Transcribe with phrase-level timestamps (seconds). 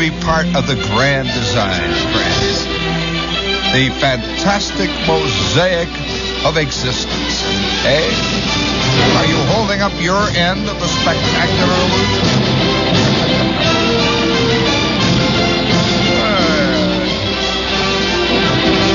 [0.00, 2.64] be part of the grand design, friends?
[3.76, 5.90] The fantastic mosaic
[6.46, 7.44] of existence,
[7.84, 8.08] eh?
[9.18, 12.24] Are you holding up your end of the spectacular illusion?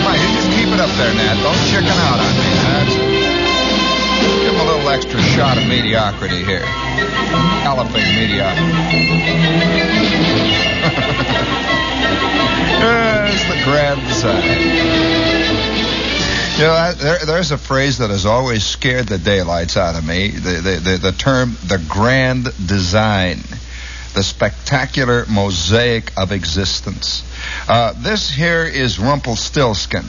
[0.02, 1.38] Right, you just keep it up there, Nat.
[1.44, 2.50] Don't chicken out on me.
[2.66, 3.15] That's
[4.96, 6.64] extra shot of mediocrity here.
[7.66, 8.72] Elephant mediocrity.
[12.80, 14.42] There's the grand design.
[16.56, 20.30] You know, there, there's a phrase that has always scared the daylights out of me.
[20.30, 23.40] The, the, the, the term, the grand design.
[24.14, 27.22] The spectacular mosaic of existence.
[27.68, 30.06] Uh, this here is Rumpelstiltskin.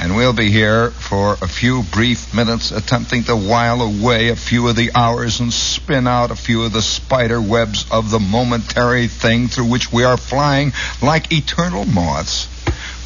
[0.00, 4.68] And we'll be here for a few brief minutes attempting to while away a few
[4.68, 9.08] of the hours and spin out a few of the spider webs of the momentary
[9.08, 12.46] thing through which we are flying like eternal moths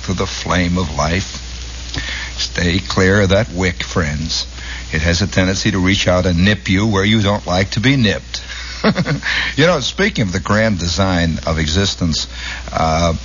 [0.02, 1.48] through the flame of life.
[2.36, 4.46] Stay clear of that wick, friends.
[4.92, 7.80] It has a tendency to reach out and nip you where you don't like to
[7.80, 8.44] be nipped.
[9.56, 12.26] you know, speaking of the grand design of existence,
[12.70, 13.16] uh,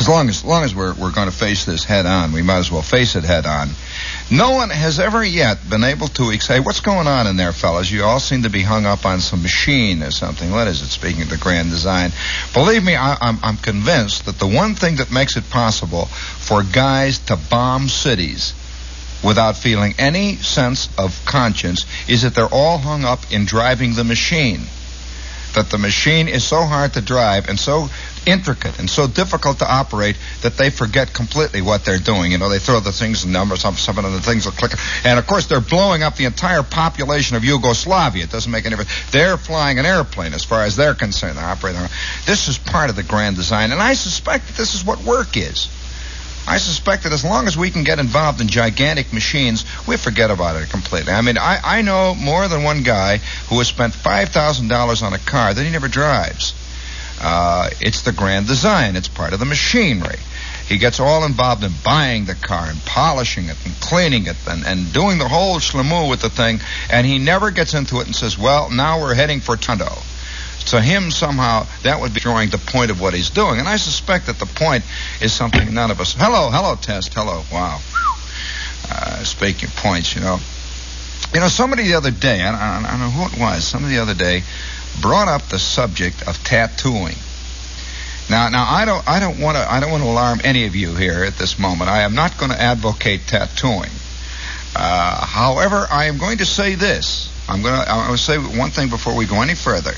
[0.00, 2.58] as long as, long as we're, we're going to face this head on, we might
[2.58, 3.68] as well face it head on.
[4.30, 7.90] No one has ever yet been able to say, what's going on in there, fellas?
[7.90, 10.50] You all seem to be hung up on some machine or something.
[10.50, 12.12] What is it, speaking of the grand design?
[12.52, 16.62] Believe me, I, I'm, I'm convinced that the one thing that makes it possible for
[16.62, 18.54] guys to bomb cities
[19.22, 24.04] without feeling any sense of conscience is that they're all hung up in driving the
[24.04, 24.60] machine.
[25.54, 27.88] That the machine is so hard to drive and so
[28.26, 32.32] intricate and so difficult to operate that they forget completely what they're doing.
[32.32, 34.72] You know, they throw the things in numbers, some, some of the things will click.
[35.04, 38.24] And of course, they're blowing up the entire population of Yugoslavia.
[38.24, 39.10] It doesn't make any difference.
[39.10, 41.38] They're flying an airplane as far as they're concerned.
[41.38, 41.80] They're operating.
[42.26, 43.72] This is part of the grand design.
[43.72, 45.68] And I suspect that this is what work is.
[46.48, 50.30] I suspect that as long as we can get involved in gigantic machines, we forget
[50.30, 51.12] about it completely.
[51.12, 53.18] I mean, I, I know more than one guy
[53.50, 56.54] who has spent $5,000 on a car that he never drives.
[57.20, 58.96] Uh, it's the grand design.
[58.96, 60.18] It's part of the machinery.
[60.68, 64.66] He gets all involved in buying the car and polishing it and cleaning it and,
[64.66, 66.60] and doing the whole schlemoo with the thing,
[66.92, 69.90] and he never gets into it and says, well, now we're heading for Tondo.
[70.66, 73.58] To him, somehow, that would be drawing the point of what he's doing.
[73.58, 74.84] And I suspect that the point
[75.22, 76.12] is something none of us.
[76.12, 77.14] Hello, hello, Test.
[77.14, 77.42] Hello.
[77.50, 77.80] Wow.
[78.90, 80.38] Uh, speaking points, you know.
[81.32, 83.94] You know, somebody the other day, I, I, I don't know who it was, somebody
[83.94, 84.42] the other day
[85.00, 87.16] brought up the subject of tattooing.
[88.30, 90.76] Now, now I don't, I don't want to, I don't want to alarm any of
[90.76, 91.90] you here at this moment.
[91.90, 93.90] I am not going to advocate tattooing.
[94.76, 97.32] Uh, however, I am going to say this.
[97.48, 99.92] I'm going to, I'm going to say one thing before we go any further.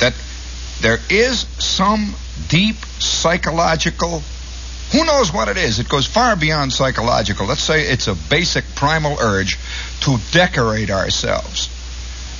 [0.00, 0.14] That
[0.80, 2.14] there is some
[2.48, 4.22] deep psychological,
[4.92, 5.78] who knows what it is?
[5.78, 7.46] It goes far beyond psychological.
[7.46, 9.58] Let's say it's a basic primal urge
[10.00, 11.68] to decorate ourselves.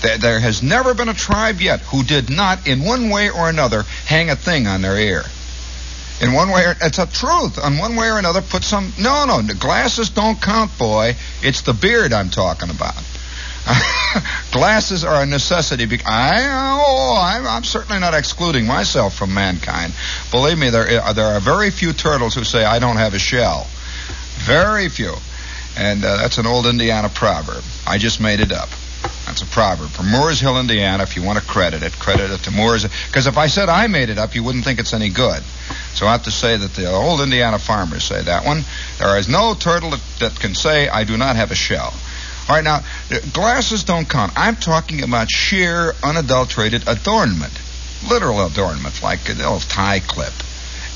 [0.03, 3.49] There, there has never been a tribe yet who did not, in one way or
[3.49, 5.23] another, hang a thing on their ear.
[6.21, 7.59] In one way, or, it's a truth.
[7.59, 8.93] On one way or another, put some.
[8.99, 11.17] No, no, the glasses don't count, boy.
[11.43, 12.95] It's the beard I'm talking about.
[14.53, 15.87] Glasses are a necessity.
[15.87, 16.43] Be- I,
[16.85, 19.93] oh, I'm, I'm certainly not excluding myself from mankind.
[20.31, 23.19] Believe me, there are, there are very few turtles who say I don't have a
[23.19, 23.69] shell.
[24.45, 25.15] Very few,
[25.79, 27.63] and uh, that's an old Indiana proverb.
[27.87, 28.69] I just made it up.
[29.33, 31.03] That's a proverb from Moores Hill, Indiana.
[31.03, 32.83] If you want to credit it, credit it to Moores.
[33.07, 35.43] Because if I said I made it up, you wouldn't think it's any good.
[35.95, 38.63] So I have to say that the old Indiana farmers say that one.
[38.99, 41.95] There is no turtle that, that can say I do not have a shell.
[42.47, 42.81] All right, now
[43.33, 44.33] glasses don't count.
[44.37, 47.59] I'm talking about sheer, unadulterated adornment,
[48.07, 50.35] literal adornment, like a little tie clip.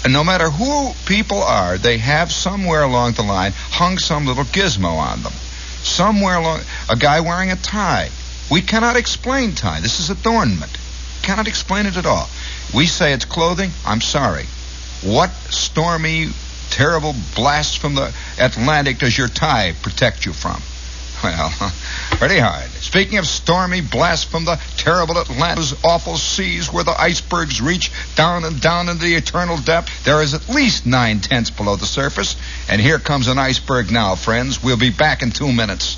[0.05, 4.44] And no matter who people are, they have somewhere along the line hung some little
[4.44, 5.33] gizmo on them.
[5.83, 6.61] Somewhere along,
[6.91, 8.11] a guy wearing a tie.
[8.51, 9.81] We cannot explain tie.
[9.81, 10.79] This is adornment.
[11.23, 12.29] Cannot explain it at all.
[12.75, 13.71] We say it's clothing.
[13.85, 14.45] I'm sorry.
[15.03, 16.29] What stormy,
[16.71, 20.63] terrible blast from the Atlantic does your tie protect you from?
[21.25, 21.51] Well,
[22.11, 22.69] pretty hard.
[22.73, 28.45] Speaking of stormy blasts from the terrible Atlanta's awful seas where the icebergs reach down
[28.45, 32.37] and down into the eternal depth, there is at least nine tenths below the surface.
[32.69, 34.63] And here comes an iceberg now, friends.
[34.63, 35.97] We'll be back in two minutes.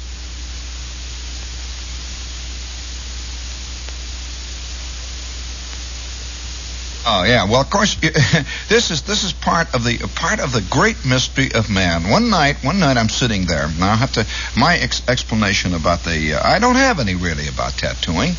[7.10, 7.94] Oh yeah, well of course
[8.68, 12.10] this is this is part of the part of the great mystery of man.
[12.10, 13.66] One night, one night I'm sitting there.
[13.78, 17.48] Now I have to my ex- explanation about the uh, I don't have any really
[17.48, 18.32] about tattooing,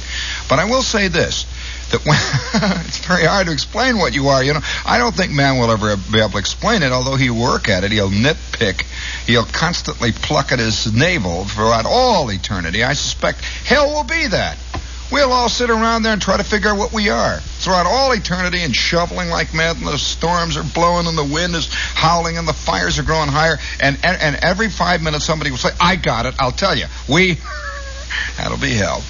[0.47, 1.47] but I will say this:
[1.89, 2.19] that when
[2.85, 4.43] it's very hard to explain what you are.
[4.43, 6.91] You know, I don't think man will ever be able to explain it.
[6.91, 8.85] Although he work at it, he'll nitpick,
[9.25, 12.83] he'll constantly pluck at his navel throughout all eternity.
[12.83, 14.59] I suspect hell will be that.
[15.11, 18.11] We'll all sit around there and try to figure out what we are throughout all
[18.11, 22.37] eternity and shoveling like mad, and the storms are blowing, and the wind is howling,
[22.37, 23.57] and the fires are growing higher.
[23.79, 26.85] And and, and every five minutes, somebody will say, "I got it." I'll tell you,
[27.07, 27.39] we
[28.37, 29.03] that'll be hell.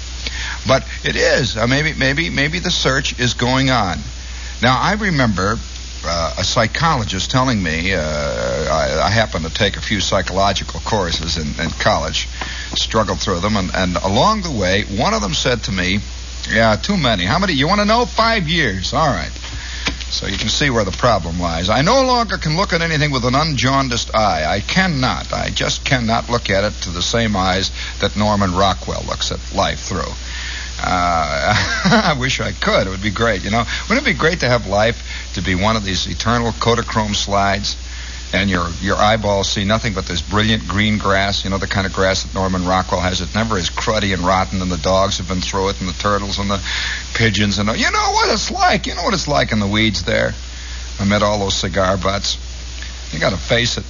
[0.66, 1.56] But it is.
[1.56, 3.98] Uh, maybe maybe maybe the search is going on.
[4.62, 5.58] Now I remember
[6.04, 11.36] uh, a psychologist telling me, uh, I, I happened to take a few psychological courses
[11.36, 12.28] in, in college,
[12.74, 16.00] struggled through them, and, and along the way, one of them said to me,
[16.50, 17.24] Yeah, too many.
[17.24, 17.52] How many?
[17.52, 18.06] You want to know?
[18.06, 18.92] Five years.
[18.92, 19.32] All right.
[20.10, 21.68] So you can see where the problem lies.
[21.70, 24.44] I no longer can look at anything with an unjaundiced eye.
[24.44, 25.32] I cannot.
[25.32, 27.70] I just cannot look at it to the same eyes
[28.00, 30.12] that Norman Rockwell looks at life through.
[30.82, 31.54] Uh,
[32.12, 32.86] I wish I could.
[32.86, 33.64] It would be great, you know.
[33.88, 37.76] Wouldn't it be great to have life to be one of these eternal Kodachrome slides,
[38.32, 41.86] and your your eyeballs see nothing but this brilliant green grass, you know, the kind
[41.86, 43.20] of grass that Norman Rockwell has.
[43.20, 45.94] It never is cruddy and rotten, and the dogs have been through it, and the
[45.94, 46.62] turtles and the
[47.14, 48.86] pigeons, and you know what it's like.
[48.86, 50.32] You know what it's like in the weeds there,
[51.00, 52.38] amid all those cigar butts.
[53.12, 53.84] You got to face it.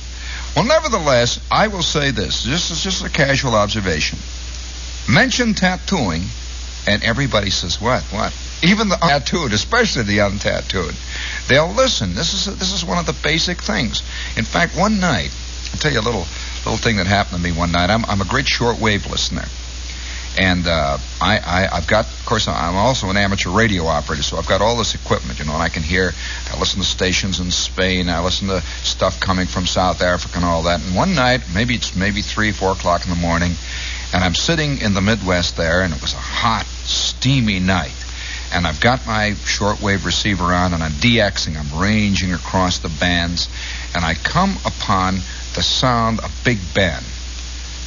[0.57, 2.45] Well, nevertheless, I will say this.
[2.45, 4.19] This is just a casual observation.
[5.09, 6.23] Mention tattooing
[6.87, 8.35] and everybody says, what, what?
[8.63, 10.95] Even the tattooed, especially the untattooed.
[11.49, 12.15] They'll listen.
[12.15, 14.03] This is, this is one of the basic things.
[14.37, 15.31] In fact, one night,
[15.73, 16.27] I'll tell you a little,
[16.65, 17.91] little thing that happened to me one night.
[17.91, 19.45] I'm, I'm a great shortwave listener.
[20.39, 24.37] And uh, I, I, I've got, of course, I'm also an amateur radio operator, so
[24.37, 26.13] I've got all this equipment, you know, and I can hear,
[26.53, 30.45] I listen to stations in Spain, I listen to stuff coming from South Africa and
[30.45, 30.85] all that.
[30.85, 33.53] And one night, maybe it's maybe three, four o'clock in the morning,
[34.15, 37.95] and I'm sitting in the Midwest there, and it was a hot, steamy night.
[38.53, 43.49] And I've got my shortwave receiver on, and I'm DXing, I'm ranging across the bands,
[43.95, 45.17] and I come upon
[45.55, 47.03] the sound of Big Ben.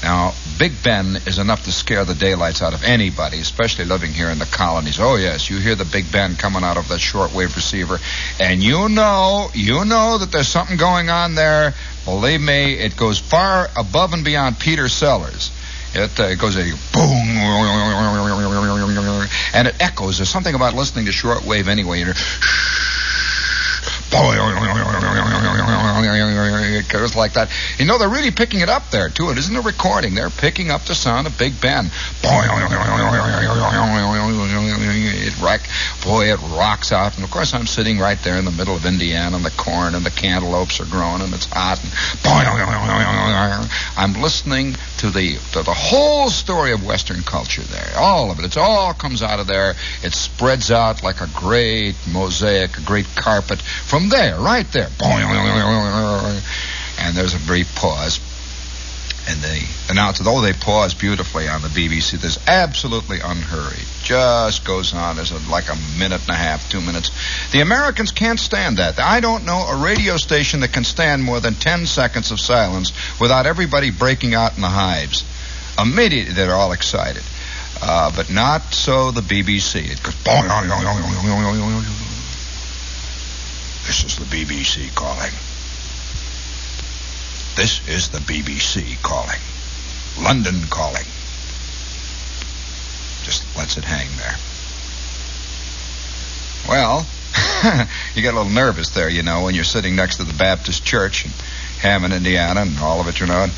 [0.04, 4.30] Now, Big Ben is enough to scare the daylights out of anybody, especially living here
[4.30, 5.00] in the colonies.
[5.00, 8.00] Oh, yes, you hear the Big Ben coming out of that shortwave receiver,
[8.40, 11.74] and you know, you know that there's something going on there.
[12.04, 15.52] Believe me, it goes far above and beyond Peter Sellers.
[15.96, 17.38] It uh, goes a boom,
[19.54, 20.18] and it echoes.
[20.18, 22.04] There's something about listening to shortwave anyway.
[22.04, 22.14] Know,
[26.78, 27.50] it goes like that.
[27.78, 29.30] You know, they're really picking it up there, too.
[29.30, 30.14] It isn't a recording.
[30.14, 31.90] They're picking up the sound of Big Ben.
[35.26, 35.62] It rock,
[36.04, 37.16] boy, it rocks out.
[37.16, 39.96] And of course, I'm sitting right there in the middle of Indiana, and the corn
[39.96, 41.80] and the cantaloupes are growing, and it's hot.
[41.84, 41.92] And
[43.98, 48.46] I'm listening to the to the whole story of Western culture there, all of it.
[48.46, 49.76] It all comes out of there.
[50.04, 54.90] It spreads out like a great mosaic, a great carpet from there, right there.
[57.00, 58.20] And there's a brief pause
[59.28, 60.28] and they announce it.
[60.28, 62.20] Oh, they pause beautifully on the BBC.
[62.20, 63.86] There's absolutely unhurried.
[64.04, 65.16] Just goes on.
[65.16, 67.12] There's a, like a minute and a half, two minutes.
[67.52, 69.00] The Americans can't stand that.
[69.00, 72.92] I don't know a radio station that can stand more than 10 seconds of silence
[73.20, 75.24] without everybody breaking out in the hives.
[75.80, 77.24] Immediately, they're all excited.
[77.82, 79.92] Uh, but not so the BBC.
[79.92, 80.14] It goes.
[83.86, 85.32] This is the BBC calling.
[87.56, 89.40] This is the BBC calling.
[90.20, 91.06] London calling.
[93.24, 94.36] Just lets it hang there.
[96.68, 97.06] Well,
[98.16, 100.84] you get a little nervous there, you know, when you're sitting next to the Baptist
[100.84, 101.32] church in
[101.80, 103.44] Hammond, Indiana, and all of it, you know.
[103.44, 103.52] And,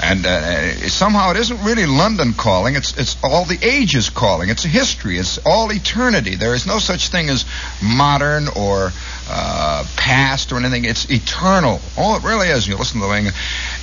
[0.00, 2.76] and uh, somehow it isn't really London calling.
[2.76, 4.48] It's it's all the ages calling.
[4.48, 5.18] It's history.
[5.18, 6.34] It's all eternity.
[6.34, 7.44] There is no such thing as
[7.82, 8.92] modern or
[9.28, 10.84] uh, past or anything.
[10.84, 11.80] It's eternal.
[11.96, 12.66] All it really is.
[12.66, 13.26] You listen to the thing,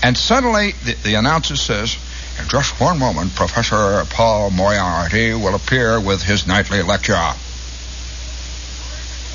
[0.04, 1.98] and suddenly the, the announcer says,
[2.40, 7.34] "In just one moment, Professor Paul Moriarty will appear with his nightly lecture."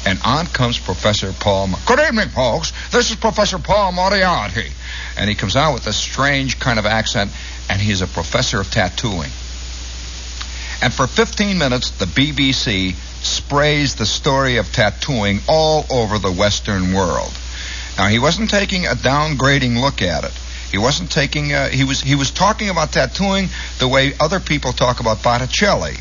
[0.06, 1.70] And on comes Professor Paul.
[1.84, 2.72] Good evening, folks.
[2.92, 4.70] This is Professor Paul Moriarty.
[5.16, 7.32] And he comes out with a strange kind of accent,
[7.68, 9.30] and he's a professor of tattooing.
[10.80, 16.92] And for 15 minutes, the BBC sprays the story of tattooing all over the Western
[16.92, 17.32] world.
[17.98, 20.32] Now, he wasn't taking a downgrading look at it.
[20.70, 21.52] He wasn't taking.
[21.52, 22.00] Uh, he was.
[22.00, 25.96] He was talking about tattooing the way other people talk about Botticelli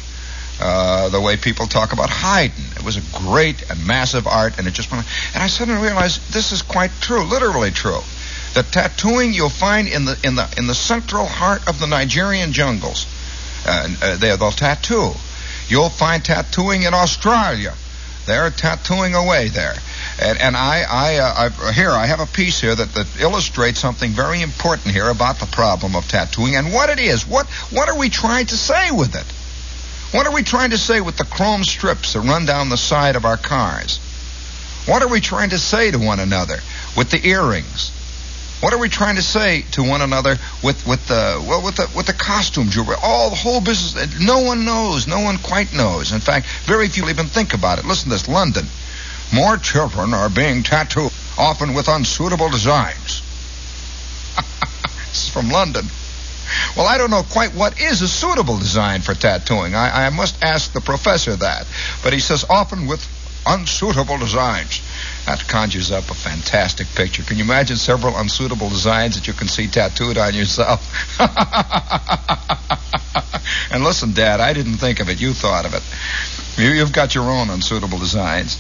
[0.60, 2.64] uh, the way people talk about Haydn.
[2.78, 5.06] It was a great and massive art, and it just went.
[5.34, 8.00] And I suddenly realized this is quite true, literally true.
[8.54, 12.54] The tattooing you'll find in the in the in the central heart of the Nigerian
[12.54, 13.06] jungles,
[13.66, 15.12] uh, uh, they, they'll tattoo.
[15.68, 17.74] You'll find tattooing in Australia.
[18.26, 19.76] They're tattooing away there.
[20.20, 23.80] And, and I, I, uh, I, here, I have a piece here that, that illustrates
[23.80, 27.28] something very important here about the problem of tattooing and what it is.
[27.28, 29.26] What, what are we trying to say with it?
[30.16, 33.16] What are we trying to say with the chrome strips that run down the side
[33.16, 34.00] of our cars?
[34.86, 36.60] What are we trying to say to one another
[36.96, 37.92] with the earrings?
[38.62, 41.90] What are we trying to say to one another with with the well with the
[41.96, 42.96] with the costume jewelry?
[43.02, 43.96] All the whole business.
[43.96, 45.08] Uh, no one knows.
[45.08, 46.12] No one quite knows.
[46.12, 47.86] In fact, very few even think about it.
[47.86, 48.66] Listen to this: London.
[49.34, 53.22] More children are being tattooed, often with unsuitable designs.
[55.10, 55.86] this is from London.
[56.78, 59.76] Well, I don't know quite what is a suitable design for tattooing.
[59.76, 61.66] I, I must ask the professor that.
[62.04, 63.06] But he says often with
[63.46, 64.82] unsuitable designs.
[65.26, 67.24] That conjures up a fantastic picture.
[67.24, 71.20] Can you imagine several unsuitable designs that you can see tattooed on yourself?
[73.72, 75.20] and listen, Dad, I didn't think of it.
[75.20, 75.82] You thought of it.
[76.62, 78.58] You, have got your own unsuitable designs.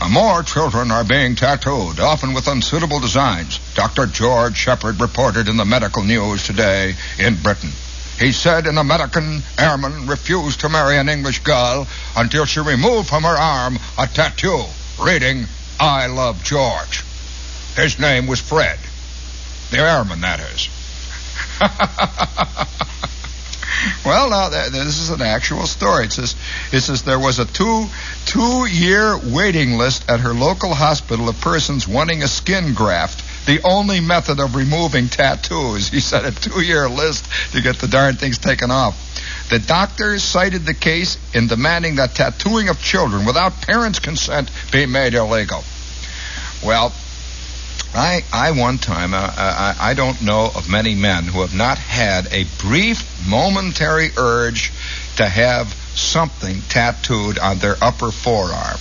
[0.00, 3.60] Uh, more children are being tattooed, often with unsuitable designs.
[3.74, 4.06] Dr.
[4.06, 7.70] George Shepard reported in the medical news today in Britain.
[8.18, 13.24] He said an American airman refused to marry an English girl until she removed from
[13.24, 14.64] her arm a tattoo
[14.98, 15.46] reading,
[15.78, 17.04] I love George.
[17.76, 18.78] His name was Fred.
[19.70, 20.68] The airman, that is.
[24.04, 26.06] well, now this is an actual story.
[26.06, 26.34] It says,
[26.72, 27.86] it says there was a two
[28.24, 33.60] two year waiting list at her local hospital of persons wanting a skin graft the
[33.64, 35.88] only method of removing tattoos.
[35.88, 39.02] He said a two year list to get the darn things taken off.
[39.48, 44.86] The doctors cited the case in demanding that tattooing of children without parents' consent be
[44.86, 45.62] made illegal.
[46.64, 46.92] Well,
[47.94, 51.78] I, I one time, uh, I, I don't know of many men who have not
[51.78, 54.72] had a brief, momentary urge
[55.16, 58.78] to have something tattooed on their upper forearm.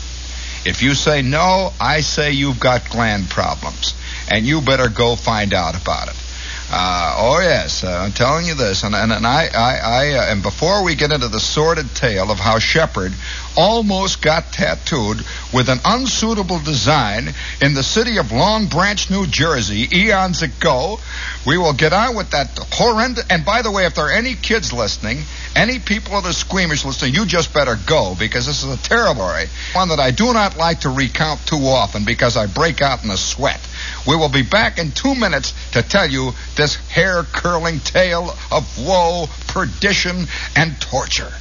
[0.66, 3.94] If you say no, I say you've got gland problems
[4.30, 6.25] and you better go find out about it.
[6.72, 10.32] Uh, oh yes, uh, I'm telling you this, and and, and I I, I uh,
[10.32, 13.14] and before we get into the sordid tale of how Shepherd
[13.56, 19.88] almost got tattooed with an unsuitable design in the city of Long Branch, New Jersey,
[19.94, 21.00] eons ago,
[21.46, 23.26] we will get on with that horrendous.
[23.30, 25.20] And by the way, if there are any kids listening,
[25.56, 29.26] any people that are squeamish listening, you just better go because this is a terrible
[29.74, 33.10] one that I do not like to recount too often because I break out in
[33.10, 33.62] a sweat.
[34.08, 38.86] We will be back in two minutes to tell you this hair curling tale of
[38.86, 41.32] woe, perdition, and torture.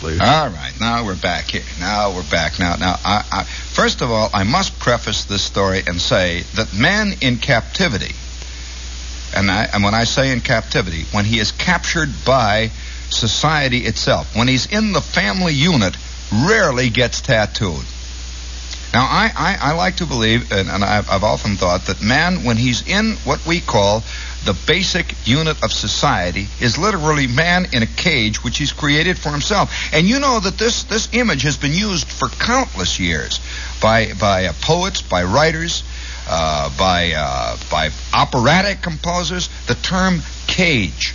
[0.00, 0.20] Please.
[0.20, 1.62] All right, now we're back here.
[1.78, 2.58] Now we're back.
[2.58, 6.72] Now, now, I, I, first of all, I must preface this story and say that
[6.74, 8.14] man in captivity,
[9.34, 12.70] and, I, and when I say in captivity, when he is captured by
[13.10, 15.96] society itself, when he's in the family unit,
[16.32, 17.84] rarely gets tattooed.
[18.92, 22.42] Now, I, I, I like to believe, and, and I've, I've often thought, that man,
[22.42, 24.02] when he's in what we call
[24.44, 29.30] the basic unit of society, is literally man in a cage which he's created for
[29.30, 29.94] himself.
[29.94, 33.38] And you know that this, this image has been used for countless years
[33.80, 35.84] by, by uh, poets, by writers,
[36.28, 41.14] uh, by, uh, by operatic composers, the term cage.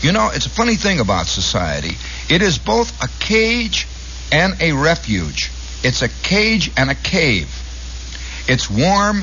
[0.00, 1.96] You know, it's a funny thing about society.
[2.32, 3.88] It is both a cage
[4.30, 5.50] and a refuge.
[5.82, 7.48] It's a cage and a cave.
[8.48, 9.22] It's warm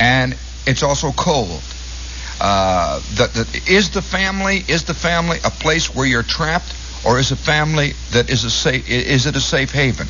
[0.00, 0.36] and
[0.66, 1.62] it's also cold.
[2.40, 6.72] Uh, the, the, is the family is the family a place where you're trapped,
[7.04, 10.06] or is a family that is a safe is it a safe haven?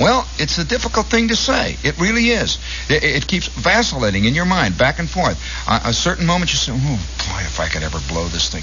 [0.00, 1.76] Well, it's a difficult thing to say.
[1.84, 2.58] It really is.
[2.88, 5.38] It, it keeps vacillating in your mind, back and forth.
[5.68, 6.96] Uh, a certain moment you say, "Oh
[7.28, 8.62] boy, if I could ever blow this thing.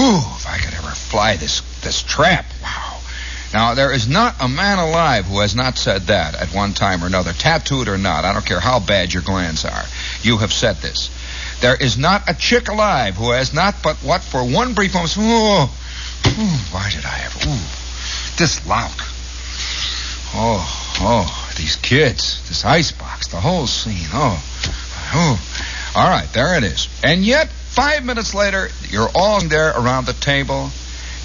[0.00, 2.46] Ooh, if I could ever fly this this trap.
[2.62, 2.87] Wow."
[3.52, 7.02] Now, there is not a man alive who has not said that at one time
[7.02, 8.24] or another, tattooed or not.
[8.24, 9.84] I don't care how bad your glands are.
[10.22, 11.10] You have said this.
[11.60, 15.16] There is not a chick alive who has not but what for one brief moment,
[15.18, 15.74] oh,
[16.24, 17.66] oh why did I ever, ooh,
[18.36, 19.00] this lout.
[20.34, 24.42] Oh, oh, these kids, this icebox, the whole scene, oh,
[25.14, 25.40] oh.
[25.96, 26.88] All right, there it is.
[27.02, 30.70] And yet, five minutes later, you're all there around the table,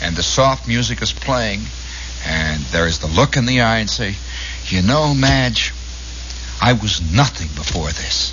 [0.01, 1.59] and the soft music is playing,
[2.25, 4.15] and there is the look in the eye and say,
[4.67, 5.73] You know, Madge,
[6.61, 8.31] I was nothing before this.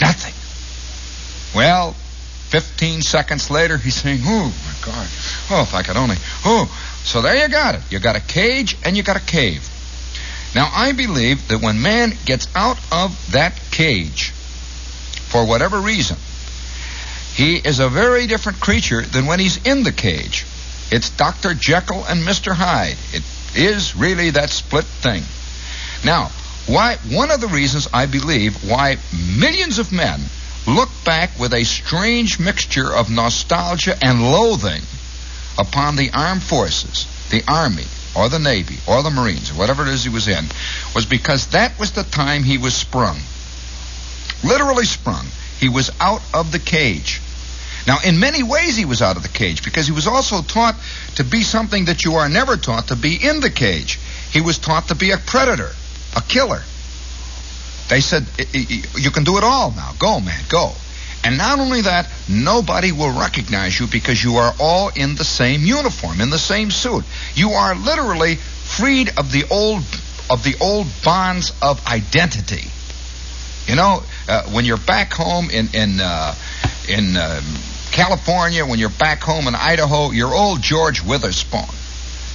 [0.00, 0.34] Nothing.
[1.56, 5.08] Well, 15 seconds later, he's saying, Oh, my God.
[5.50, 6.16] Oh, if I could only.
[6.44, 6.70] Oh.
[7.04, 7.82] So there you got it.
[7.90, 9.68] You got a cage and you got a cave.
[10.54, 16.16] Now, I believe that when man gets out of that cage, for whatever reason,
[17.34, 20.46] he is a very different creature than when he's in the cage.
[20.90, 21.54] It's Dr.
[21.54, 22.52] Jekyll and Mr.
[22.52, 22.96] Hyde.
[23.12, 23.22] It
[23.56, 25.22] is really that split thing.
[26.04, 26.30] Now,
[26.66, 28.98] why one of the reasons I believe why
[29.38, 30.20] millions of men
[30.66, 34.82] look back with a strange mixture of nostalgia and loathing
[35.58, 37.84] upon the armed forces, the army,
[38.16, 40.44] or the navy, or the marines, or whatever it is he was in,
[40.94, 43.18] was because that was the time he was sprung.
[44.42, 45.26] Literally sprung.
[45.58, 47.20] He was out of the cage.
[47.86, 50.74] Now, in many ways, he was out of the cage because he was also taught
[51.16, 53.98] to be something that you are never taught to be in the cage.
[54.30, 55.70] He was taught to be a predator,
[56.16, 56.62] a killer.
[57.88, 59.92] They said, You can do it all now.
[59.98, 60.72] Go, man, go.
[61.24, 65.62] And not only that, nobody will recognize you because you are all in the same
[65.62, 67.04] uniform, in the same suit.
[67.34, 69.84] You are literally freed of the old
[70.30, 72.70] of the old bonds of identity.
[73.66, 76.34] You know, uh, when you're back home in in uh,
[76.88, 77.40] in uh,
[77.94, 81.62] California, when you're back home in Idaho, you're old George Witherspoon.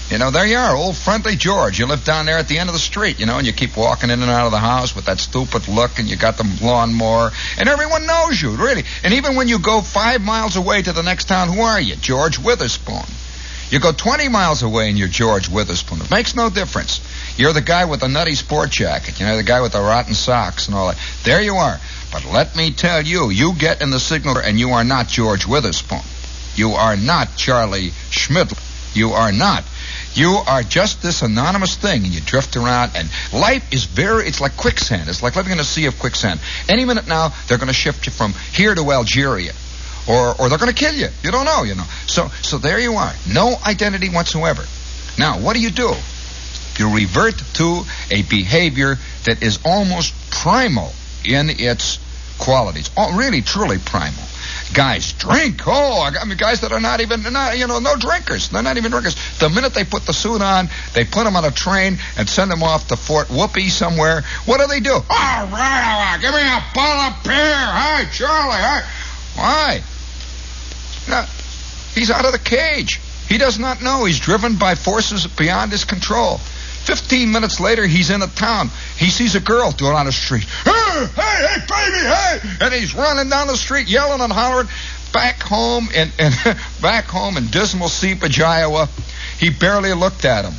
[0.09, 1.77] You know, there you are, old friendly George.
[1.77, 3.75] You live down there at the end of the street, you know, and you keep
[3.75, 6.59] walking in and out of the house with that stupid look, and you got the
[6.63, 8.83] lawnmower, and everyone knows you, really.
[9.03, 11.97] And even when you go five miles away to the next town, who are you?
[11.97, 13.03] George Witherspoon.
[13.69, 16.01] You go 20 miles away and you're George Witherspoon.
[16.01, 17.01] It makes no difference.
[17.37, 20.15] You're the guy with the nutty sport jacket, you know, the guy with the rotten
[20.15, 20.97] socks and all that.
[21.23, 21.79] There you are.
[22.11, 25.45] But let me tell you, you get in the signal and you are not George
[25.45, 26.01] Witherspoon.
[26.55, 28.51] You are not Charlie Schmidt.
[28.93, 29.63] You are not.
[30.13, 32.91] You are just this anonymous thing, and you drift around.
[32.95, 35.07] And life is very, it's like quicksand.
[35.07, 36.39] It's like living in a sea of quicksand.
[36.67, 39.53] Any minute now, they're going to shift you from here to Algeria.
[40.07, 41.07] Or, or they're going to kill you.
[41.23, 41.85] You don't know, you know.
[42.07, 43.13] So, so there you are.
[43.31, 44.63] No identity whatsoever.
[45.19, 45.93] Now, what do you do?
[46.79, 50.91] You revert to a behavior that is almost primal
[51.25, 51.99] in its
[52.39, 52.89] qualities.
[52.97, 54.23] Oh, really, truly primal
[54.73, 55.61] guys drink.
[55.65, 58.49] Oh, I mean, guys that are not even, not, you know, no drinkers.
[58.49, 59.15] They're not even drinkers.
[59.39, 62.51] The minute they put the suit on, they put them on a train and send
[62.51, 64.23] them off to Fort Whoopi somewhere.
[64.45, 64.91] What do they do?
[64.91, 67.33] Oh, All right, give me a bottle of beer.
[67.35, 68.57] Hi, Charlie.
[68.57, 68.81] Hi.
[69.35, 69.81] Why?
[71.09, 71.25] No,
[71.95, 72.99] he's out of the cage.
[73.27, 74.05] He does not know.
[74.05, 76.37] He's driven by forces beyond his control.
[76.37, 78.69] Fifteen minutes later, he's in a town.
[78.97, 80.45] He sees a girl doing on the street.
[80.65, 82.65] Hey, hey, hey, baby, hey!
[82.65, 84.67] And he's running down the street, yelling and hollering.
[85.11, 86.31] Back home in, in
[86.81, 88.87] back home in dismal Seepage, Iowa,
[89.39, 90.53] he barely looked at him.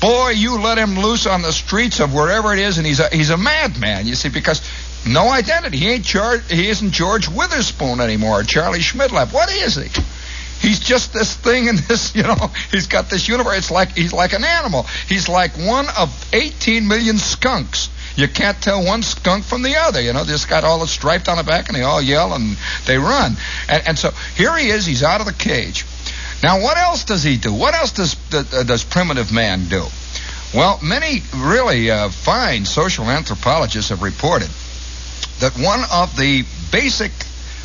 [0.00, 3.08] Boy, you let him loose on the streets of wherever it is, and he's a,
[3.08, 4.06] he's a madman.
[4.06, 4.62] You see, because
[5.06, 5.78] no identity.
[5.78, 9.32] He ain't George, he isn't George Witherspoon anymore, Charlie Schmidlap.
[9.32, 10.02] What is he?
[10.60, 13.58] He's just this thing in this, you know, he's got this universe.
[13.58, 14.84] It's like he's like an animal.
[15.08, 17.90] He's like one of 18 million skunks.
[18.18, 20.00] You can't tell one skunk from the other.
[20.00, 22.34] You know, they just got all the striped on the back and they all yell
[22.34, 23.36] and they run.
[23.68, 24.84] And, and so here he is.
[24.84, 25.86] He's out of the cage.
[26.42, 27.54] Now, what else does he do?
[27.54, 29.84] What else does does primitive man do?
[30.52, 34.50] Well, many really uh, fine social anthropologists have reported
[35.38, 37.12] that one of the basic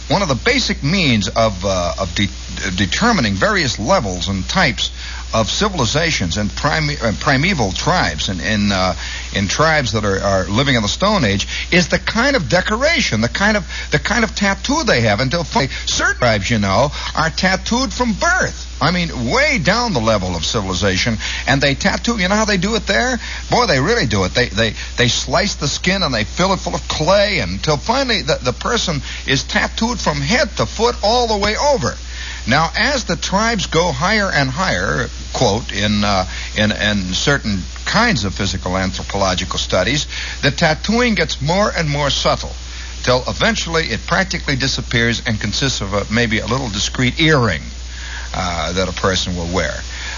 [0.09, 2.27] one of the basic means of, uh, of de-
[2.75, 4.91] determining various levels and types
[5.33, 8.95] of civilizations and prime- uh, primeval tribes and in, uh,
[9.35, 13.21] in tribes that are, are living in the Stone Age is the kind of decoration,
[13.21, 15.19] the kind of the kind of tattoo they have.
[15.19, 18.69] Until certain tribes, you know, are tattooed from birth.
[18.81, 21.17] I mean, way down the level of civilization,
[21.47, 22.17] and they tattoo.
[22.17, 23.17] You know how they do it there?
[23.49, 24.33] Boy, they really do it.
[24.33, 28.21] They they they slice the skin and they fill it full of clay until finally
[28.21, 31.95] the, the person is tattooed from head to foot all the way over.
[32.47, 36.25] Now, as the tribes go higher and higher, quote in uh,
[36.57, 40.07] in in certain kinds of physical anthropological studies,
[40.41, 42.53] the tattooing gets more and more subtle
[43.03, 47.61] till eventually it practically disappears and consists of a, maybe a little discreet earring
[48.33, 49.73] uh, that a person will wear.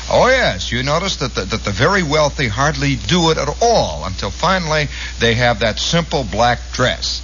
[0.09, 4.05] Oh yes, you notice that the, that the very wealthy hardly do it at all
[4.05, 4.87] until finally
[5.19, 7.21] they have that simple black dress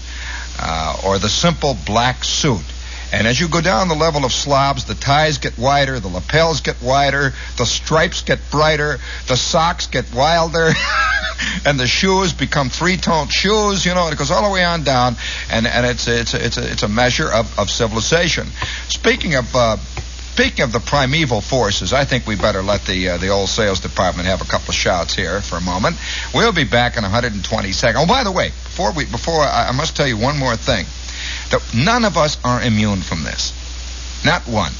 [0.59, 2.65] uh, or the simple black suit.
[3.13, 6.61] And as you go down the level of slobs, the ties get wider, the lapels
[6.61, 10.71] get wider, the stripes get brighter, the socks get wilder,
[11.65, 13.85] and the shoes become three-tone shoes.
[13.85, 15.15] You know, it goes all the way on down,
[15.51, 18.47] and and it's it's it's a, it's a measure of, of civilization.
[18.87, 19.77] Speaking of uh,
[20.31, 23.81] Speaking of the primeval forces, I think we better let the uh, the old sales
[23.81, 25.97] department have a couple of shouts here for a moment.
[26.33, 28.01] We'll be back in 120 seconds.
[28.01, 30.85] Oh, by the way, before we before I, I must tell you one more thing.
[31.51, 33.53] That none of us are immune from this.
[34.25, 34.71] Not one.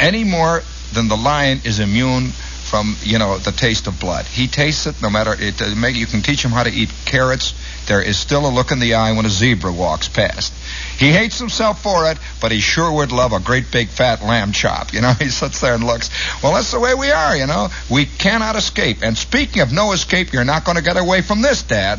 [0.00, 4.26] Any more than the lion is immune from you know the taste of blood.
[4.26, 5.60] He tastes it no matter it.
[5.60, 7.54] Uh, you can teach him how to eat carrots
[7.86, 10.52] there is still a look in the eye when a zebra walks past.
[10.98, 14.52] He hates himself for it, but he sure would love a great big fat lamb
[14.52, 14.92] chop.
[14.92, 16.10] You know, he sits there and looks.
[16.42, 17.68] Well, that's the way we are, you know.
[17.90, 18.98] We cannot escape.
[19.02, 21.98] And speaking of no escape, you're not going to get away from this, Dad.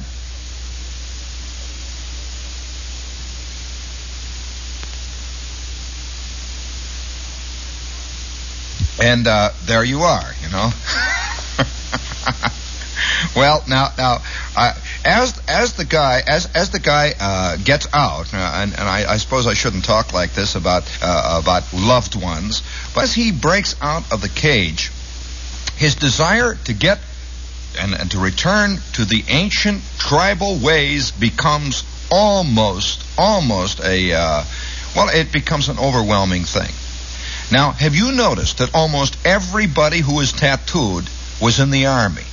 [9.03, 10.71] And uh, there you are, you know.
[13.35, 14.19] well, now, now,
[14.55, 18.87] uh, as as the guy as as the guy uh, gets out, uh, and, and
[18.87, 22.63] I, I, suppose I shouldn't talk like this about uh, about loved ones,
[22.95, 24.89] but as he breaks out of the cage,
[25.75, 27.01] his desire to get
[27.81, 34.45] and, and to return to the ancient tribal ways becomes almost almost a uh,
[34.95, 36.71] well, it becomes an overwhelming thing.
[37.51, 41.10] Now, have you noticed that almost everybody who is tattooed
[41.41, 42.23] was in the Army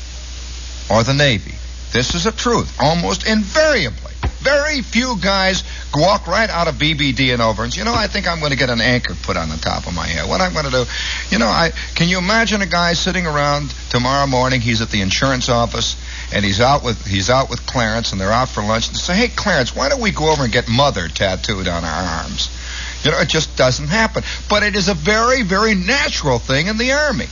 [0.90, 1.54] or the Navy?
[1.92, 2.76] This is a truth.
[2.80, 4.12] Almost invariably.
[4.40, 8.06] Very few guys walk right out of BBD and over and say, you know, I
[8.06, 10.28] think I'm going to get an anchor put on the top of my head.
[10.28, 10.84] What I'm going to do,
[11.30, 14.60] you know, I can you imagine a guy sitting around tomorrow morning?
[14.60, 15.96] He's at the insurance office
[16.32, 19.16] and he's out with he's out with Clarence and they're out for lunch and say,
[19.16, 22.48] hey, Clarence, why don't we go over and get mother tattooed on our arms?
[23.04, 24.22] You know, it just doesn't happen.
[24.48, 27.26] But it is a very, very natural thing in the Army.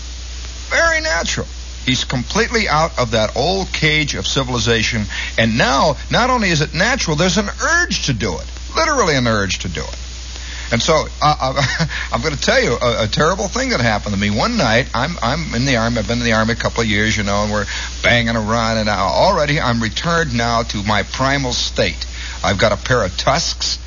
[0.71, 1.47] Very natural.
[1.85, 5.05] He's completely out of that old cage of civilization.
[5.39, 8.47] And now, not only is it natural, there's an urge to do it.
[8.77, 9.99] Literally an urge to do it.
[10.71, 14.21] And so uh, I'm going to tell you a, a, terrible thing that happened to
[14.21, 14.91] me one night.
[14.93, 15.99] I'm I'm in the army.
[15.99, 17.65] I've been in the army a couple of years, you know, and we're
[18.03, 18.77] banging around.
[18.77, 22.05] And I already I'm returned now to my primal state.
[22.45, 23.79] I've got a pair of tusks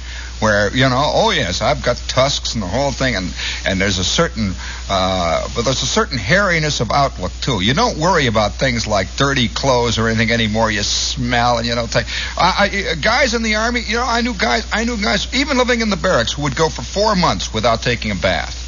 [0.42, 3.34] where you know, oh yes, I've got tusks and the whole thing, and
[3.66, 4.54] and there's a certain,
[4.90, 7.62] uh, but there's a certain hairiness of outlook too.
[7.62, 10.72] You don't worry about things like dirty clothes or anything anymore.
[10.72, 14.22] You smell and you know, take, I, I, guys in the army, you know, I
[14.22, 17.16] knew guys, I knew guys even living in the barracks who would go for four
[17.16, 18.61] months without taking a bath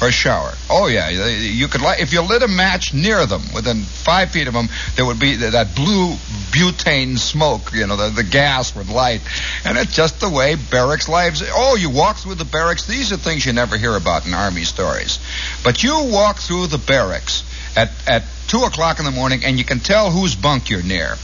[0.00, 0.52] or a shower.
[0.70, 4.48] Oh yeah, you could light if you lit a match near them, within five feet
[4.48, 6.14] of them, there would be that blue
[6.50, 7.72] butane smoke.
[7.72, 9.20] You know, the, the gas would light,
[9.64, 11.42] and it's just the way barracks lives.
[11.46, 12.86] Oh, you walk through the barracks.
[12.86, 15.18] These are things you never hear about in army stories,
[15.62, 17.44] but you walk through the barracks
[17.76, 21.16] at at two o'clock in the morning, and you can tell whose bunk you're near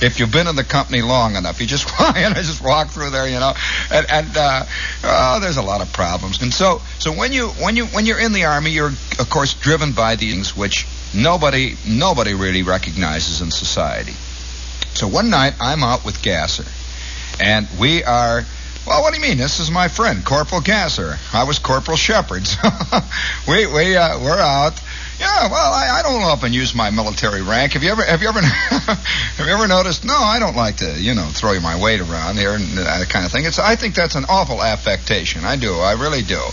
[0.00, 1.60] if you've been in the company long enough.
[1.60, 3.52] You just just walk through there, you know,
[3.92, 4.64] and, and uh,
[5.04, 6.40] oh, there's a lot of problems.
[6.40, 9.54] And so, so when you when you when you're in the army, you're of course
[9.54, 14.12] driven by these things which nobody nobody really recognizes in society.
[14.94, 16.64] So one night I'm out with Gasser,
[17.42, 18.44] and we are.
[18.86, 19.38] Well, what do you mean?
[19.38, 21.18] This is my friend, Corporal Gasser.
[21.32, 22.46] I was Corporal Shepherd.
[23.46, 24.80] So we we uh, we're out
[25.18, 27.72] yeah, well, I, I don't often use my military rank.
[27.72, 30.04] Have you ever have you ever have you ever noticed?
[30.04, 33.24] No, I don't like to you know throw my weight around here and that kind
[33.24, 33.44] of thing.
[33.44, 35.44] It's I think that's an awful affectation.
[35.44, 36.38] I do, I really do.
[36.38, 36.48] Uh,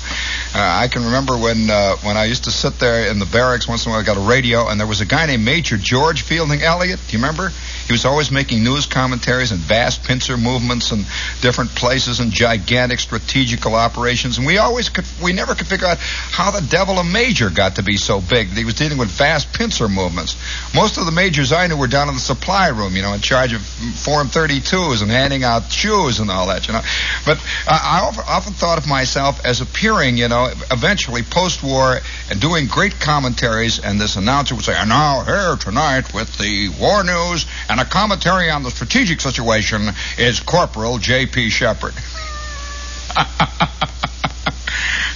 [0.55, 3.85] I can remember when uh, when I used to sit there in the barracks once
[3.85, 4.01] in a while.
[4.01, 6.99] I got a radio, and there was a guy named Major George Fielding Eliot.
[7.07, 7.51] Do you remember?
[7.87, 11.05] He was always making news commentaries and vast pincer movements and
[11.41, 14.37] different places and gigantic strategical operations.
[14.37, 17.75] And we always could, we never could figure out how the devil a major got
[17.75, 18.49] to be so big.
[18.49, 20.35] that He was dealing with vast pincer movements.
[20.73, 23.21] Most of the majors I knew were down in the supply room, you know, in
[23.21, 26.81] charge of Form 32s and handing out shoes and all that, you know.
[27.25, 31.97] But uh, I often, thought of myself as appearing, you know, eventually post-war
[32.29, 33.79] and doing great commentaries.
[33.79, 37.85] And this announcer would say, "And now here tonight with the war news." And a
[37.85, 41.49] commentary on the strategic situation is Corporal J.P.
[41.49, 41.95] Shepherd.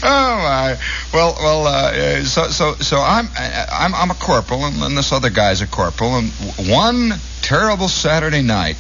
[0.02, 0.76] oh my!
[1.14, 1.68] Well, well.
[1.68, 5.68] Uh, so, so, so I'm, I'm, I'm a corporal, and, and this other guy's a
[5.68, 6.16] corporal.
[6.16, 6.32] And
[6.68, 8.78] one terrible Saturday night,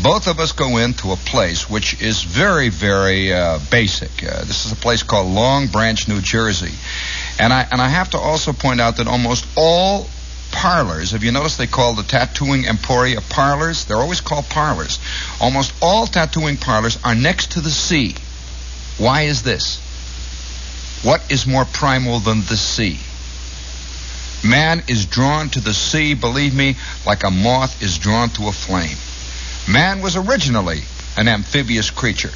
[0.00, 4.22] both of us go into a place which is very, very uh, basic.
[4.22, 6.74] Uh, this is a place called Long Branch, New Jersey,
[7.40, 10.06] and I and I have to also point out that almost all
[10.56, 11.10] parlors.
[11.10, 13.84] Have you noticed they call the tattooing emporia parlors?
[13.84, 14.98] They're always called parlors.
[15.38, 18.14] Almost all tattooing parlors are next to the sea.
[18.96, 19.78] Why is this?
[21.04, 22.98] What is more primal than the sea?
[24.48, 28.52] Man is drawn to the sea, believe me, like a moth is drawn to a
[28.52, 28.96] flame.
[29.70, 30.80] Man was originally
[31.18, 32.32] an amphibious creature.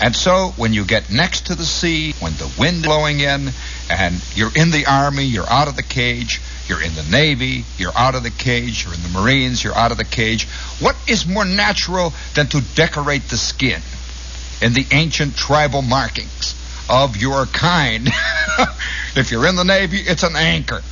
[0.00, 3.52] And so when you get next to the sea, when the wind blowing in,
[3.88, 7.96] and you're in the army, you're out of the cage, you're in the Navy, you're
[7.96, 10.46] out of the cage, you're in the Marines, you're out of the cage.
[10.80, 13.80] What is more natural than to decorate the skin
[14.60, 16.54] in the ancient tribal markings
[16.88, 18.08] of your kind?
[19.16, 20.82] if you're in the Navy, it's an anchor.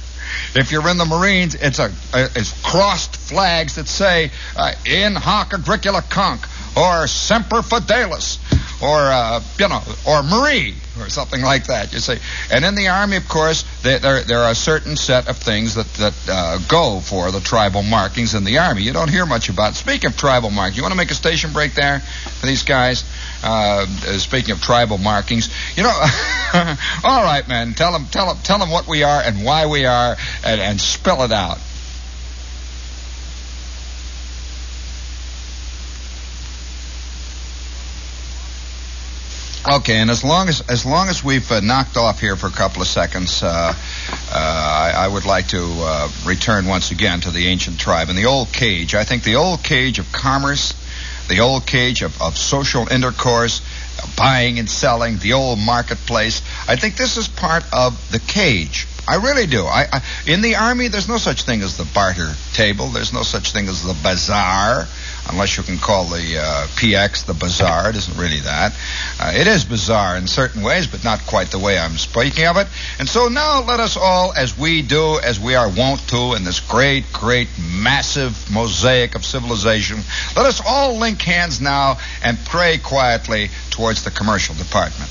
[0.54, 5.50] If you're in the Marines, it's a, it's crossed flags that say uh, "In hoc
[5.50, 8.38] agricula conc" or "Semper Fidelis."
[8.82, 11.92] or uh, you know, or Marie, or something like that.
[11.92, 12.18] You see,
[12.50, 15.74] and in the army, of course, there there, there are a certain set of things
[15.74, 18.82] that that uh, go for the tribal markings in the army.
[18.82, 19.74] You don't hear much about.
[19.74, 23.04] Speaking of tribal markings, you want to make a station break there for these guys.
[23.42, 23.86] Uh,
[24.18, 25.88] speaking of tribal markings, you know,
[27.04, 29.86] all right, man, tell them, tell them, tell them what we are and why we
[29.86, 31.58] are, and, and spell it out.
[39.70, 42.50] Okay, and as long as as long as we've uh, knocked off here for a
[42.50, 43.72] couple of seconds, uh, uh,
[44.34, 48.26] I, I, would like to uh, return once again to the ancient tribe and the
[48.26, 48.96] old cage.
[48.96, 50.74] I think the old cage of commerce,
[51.28, 53.62] the old cage of, of social intercourse,
[54.16, 56.42] buying and selling, the old marketplace.
[56.66, 58.88] I think this is part of the cage.
[59.06, 59.64] I really do.
[59.66, 62.88] I, I in the army, there's no such thing as the barter table.
[62.88, 64.88] There's no such thing as the bazaar
[65.28, 67.90] unless you can call the uh, PX the bazaar.
[67.90, 68.72] It isn't really that.
[69.18, 72.56] Uh, it is bizarre in certain ways, but not quite the way I'm speaking of
[72.56, 72.66] it.
[72.98, 76.44] And so now let us all, as we do, as we are wont to in
[76.44, 80.00] this great, great, massive mosaic of civilization,
[80.36, 85.10] let us all link hands now and pray quietly towards the commercial department.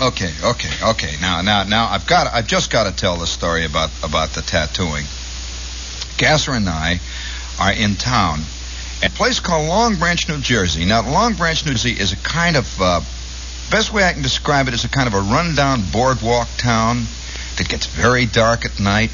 [0.00, 1.14] Okay, okay, okay.
[1.22, 4.42] Now, now, now, I've got, I've just got to tell the story about about the
[4.42, 5.06] tattooing.
[6.18, 7.00] Gasser and I
[7.58, 8.40] are in town.
[9.02, 10.84] A place called Long Branch, New Jersey.
[10.84, 13.00] Now, Long Branch, New Jersey is a kind of, uh,
[13.70, 17.04] best way I can describe it is a kind of a rundown boardwalk town
[17.58, 19.10] that gets very dark at night.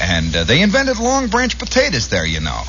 [0.00, 2.62] And uh, they invented Long Branch potatoes there, you know.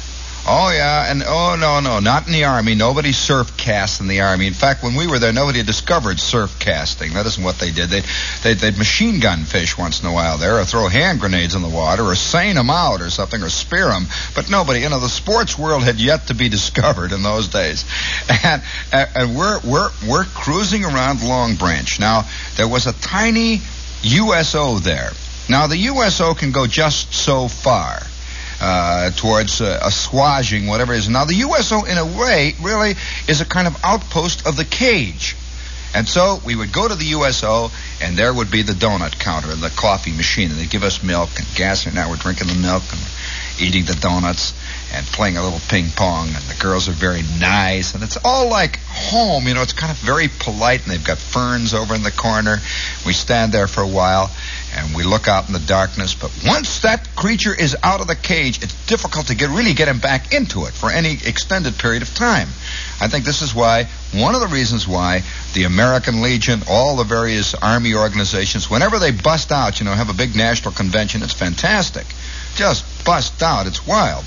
[0.47, 2.73] Oh yeah, and oh no no, not in the army.
[2.73, 4.47] Nobody surf cast in the army.
[4.47, 7.13] In fact, when we were there, nobody had discovered surf casting.
[7.13, 7.89] That isn't what they did.
[7.89, 8.01] They
[8.41, 11.61] they they'd machine gun fish once in a while there, or throw hand grenades in
[11.61, 14.07] the water, or seine them out, or something, or spear them.
[14.33, 17.85] But nobody, you know, the sports world had yet to be discovered in those days.
[18.43, 21.99] And and we're we're we're cruising around Long Branch.
[21.99, 22.23] Now
[22.57, 23.61] there was a tiny
[24.01, 25.11] USO there.
[25.49, 28.01] Now the USO can go just so far
[28.61, 31.09] uh, towards uh, assuaging whatever it is.
[31.09, 32.93] Now, the USO, in a way, really
[33.27, 35.35] is a kind of outpost of the cage.
[35.93, 37.69] And so we would go to the USO,
[38.01, 41.03] and there would be the donut counter and the coffee machine, and they'd give us
[41.03, 43.01] milk and gas, and now we're drinking the milk and
[43.59, 44.53] eating the donuts
[44.93, 48.49] and playing a little ping pong, and the girls are very nice, and it's all
[48.49, 49.61] like home, you know.
[49.61, 52.57] It's kind of very polite, and they've got ferns over in the corner.
[53.05, 54.31] We stand there for a while,
[54.73, 56.15] and we look out in the darkness.
[56.15, 59.87] But once that creature is out of the cage, it's difficult to get really get
[59.87, 62.47] him back into it for any extended period of time.
[62.99, 67.03] I think this is why one of the reasons why the American Legion, all the
[67.03, 71.33] various army organizations, whenever they bust out, you know, have a big national convention, it's
[71.33, 72.05] fantastic.
[72.55, 74.25] Just bust out, it's wild.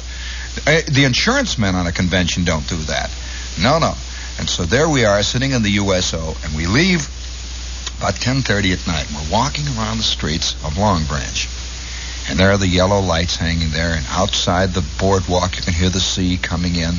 [0.67, 3.11] Uh, the insurance men on a convention don't do that.
[3.61, 3.95] No, no.
[4.39, 7.09] And so there we are sitting in the USO, and we leave
[8.05, 9.07] about 10.30 at night.
[9.15, 11.49] We're walking around the streets of Long Branch.
[12.29, 15.89] And there are the yellow lights hanging there, and outside the boardwalk you can hear
[15.89, 16.93] the sea coming in.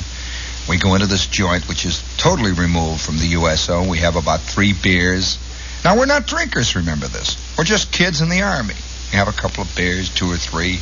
[0.68, 3.88] We go into this joint, which is totally removed from the USO.
[3.88, 5.38] We have about three beers.
[5.84, 7.38] Now, we're not drinkers, remember this.
[7.56, 8.74] We're just kids in the Army.
[9.12, 10.80] We have a couple of beers, two or three.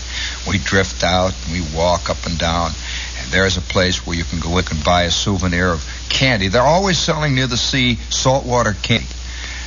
[0.49, 2.71] We drift out, and we walk up and down.
[3.19, 6.47] And there's a place where you can go and buy a souvenir of candy.
[6.47, 9.12] They're always selling near the sea saltwater candy.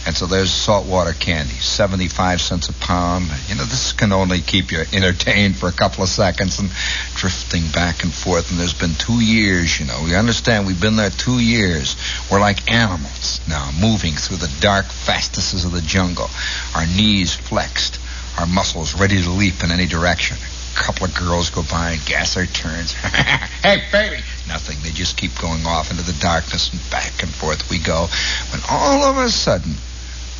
[0.06, 3.26] And so there's saltwater candy, 75 cents a pound.
[3.48, 6.70] You know, this can only keep you entertained for a couple of seconds and
[7.16, 8.52] drifting back and forth.
[8.52, 10.00] And there's been two years, you know.
[10.04, 11.96] We understand we've been there two years.
[12.30, 16.30] We're like animals now, moving through the dark fastnesses of the jungle,
[16.76, 17.98] our knees flexed,
[18.38, 20.36] our muscles ready to leap in any direction.
[20.36, 22.92] A couple of girls go by and Gasser turns.
[23.64, 24.22] hey, baby!
[24.46, 24.76] Nothing.
[24.84, 28.06] They just keep going off into the darkness and back and forth we go.
[28.52, 29.74] When all of a sudden,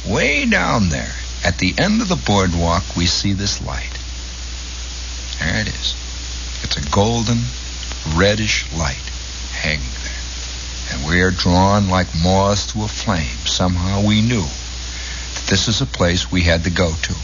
[0.08, 1.14] Way down there,
[1.44, 3.90] at the end of the boardwalk, we see this light.
[5.40, 5.94] There it is.
[6.62, 7.38] It's a golden,
[8.14, 9.02] reddish light
[9.52, 10.92] hanging there.
[10.92, 13.36] And we are drawn like moths to a flame.
[13.46, 17.14] Somehow we knew that this is a place we had to go to.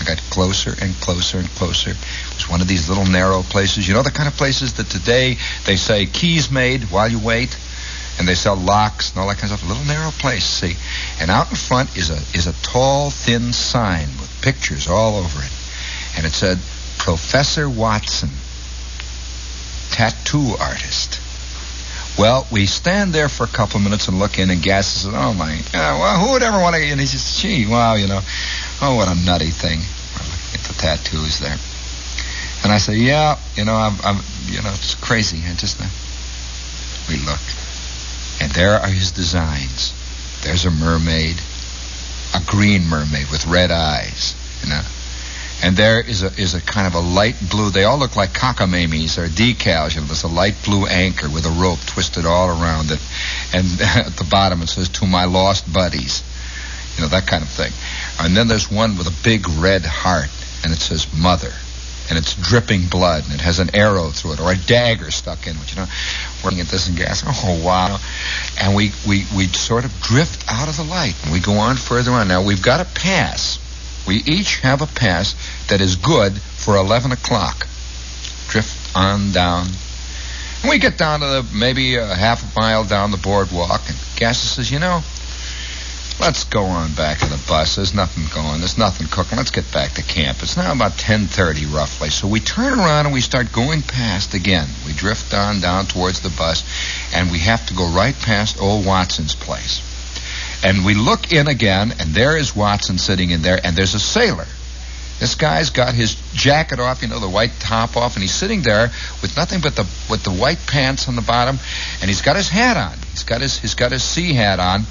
[0.00, 1.90] I got closer and closer and closer.
[1.90, 3.86] It was one of these little narrow places.
[3.86, 7.56] You know the kind of places that today they say keys made while you wait?
[8.18, 9.68] And they sell locks and all that kind of stuff.
[9.68, 10.74] A little narrow place, see.
[11.20, 15.40] And out in front is a is a tall, thin sign with pictures all over
[15.40, 15.52] it,
[16.16, 16.58] and it said
[16.98, 18.30] Professor Watson,
[19.90, 21.20] tattoo artist.
[22.18, 25.12] Well, we stand there for a couple of minutes and look in, and Gas says,
[25.14, 28.06] "Oh my, well, who would ever want to?" Get and he says, "Gee, wow, you
[28.06, 28.20] know,
[28.82, 29.80] oh, what a nutty thing."
[30.14, 31.58] We're looking into tattoos there.
[32.62, 35.42] And I say, yeah, you know, I'm, I'm you know, it's crazy.
[35.44, 35.86] I just, uh,
[37.08, 37.40] we look.
[38.40, 39.92] And there are his designs.
[40.42, 41.36] There's a mermaid,
[42.34, 44.82] a green mermaid with red eyes, you know.
[45.64, 47.70] And there is a is a kind of a light blue.
[47.70, 49.94] They all look like cockamamies or decals.
[49.94, 53.00] You know, there's a light blue anchor with a rope twisted all around it,
[53.54, 56.24] and at the bottom it says "To my lost buddies,"
[56.96, 57.72] you know that kind of thing.
[58.18, 60.30] And then there's one with a big red heart,
[60.64, 61.52] and it says "Mother."
[62.12, 65.46] And it's dripping blood, and it has an arrow through it, or a dagger stuck
[65.46, 65.70] in it.
[65.70, 65.88] You know,
[66.44, 67.24] working at this and gas.
[67.26, 67.98] Oh wow!
[68.60, 71.76] And we we we sort of drift out of the light, and we go on
[71.76, 72.28] further on.
[72.28, 73.58] Now we've got a pass.
[74.06, 75.34] We each have a pass
[75.68, 77.66] that is good for 11 o'clock.
[78.48, 79.68] Drift on down.
[80.60, 83.96] And we get down to the maybe a half a mile down the boardwalk, and
[84.16, 85.02] Gasser says, "You know."
[86.22, 87.74] Let's go on back to the bus.
[87.74, 88.60] There's nothing going.
[88.60, 89.38] There's nothing cooking.
[89.38, 90.38] Let's get back to camp.
[90.40, 92.10] It's now about 10:30 roughly.
[92.10, 94.68] So we turn around and we start going past again.
[94.86, 96.62] We drift on down towards the bus,
[97.12, 99.80] and we have to go right past old Watson's place.
[100.62, 104.00] And we look in again, and there is Watson sitting in there, and there's a
[104.00, 104.46] sailor.
[105.18, 108.62] This guy's got his jacket off, you know, the white top off, and he's sitting
[108.62, 111.58] there with nothing but the with the white pants on the bottom,
[112.00, 112.96] and he's got his hat on.
[113.10, 114.86] He's got his he's got his sea hat on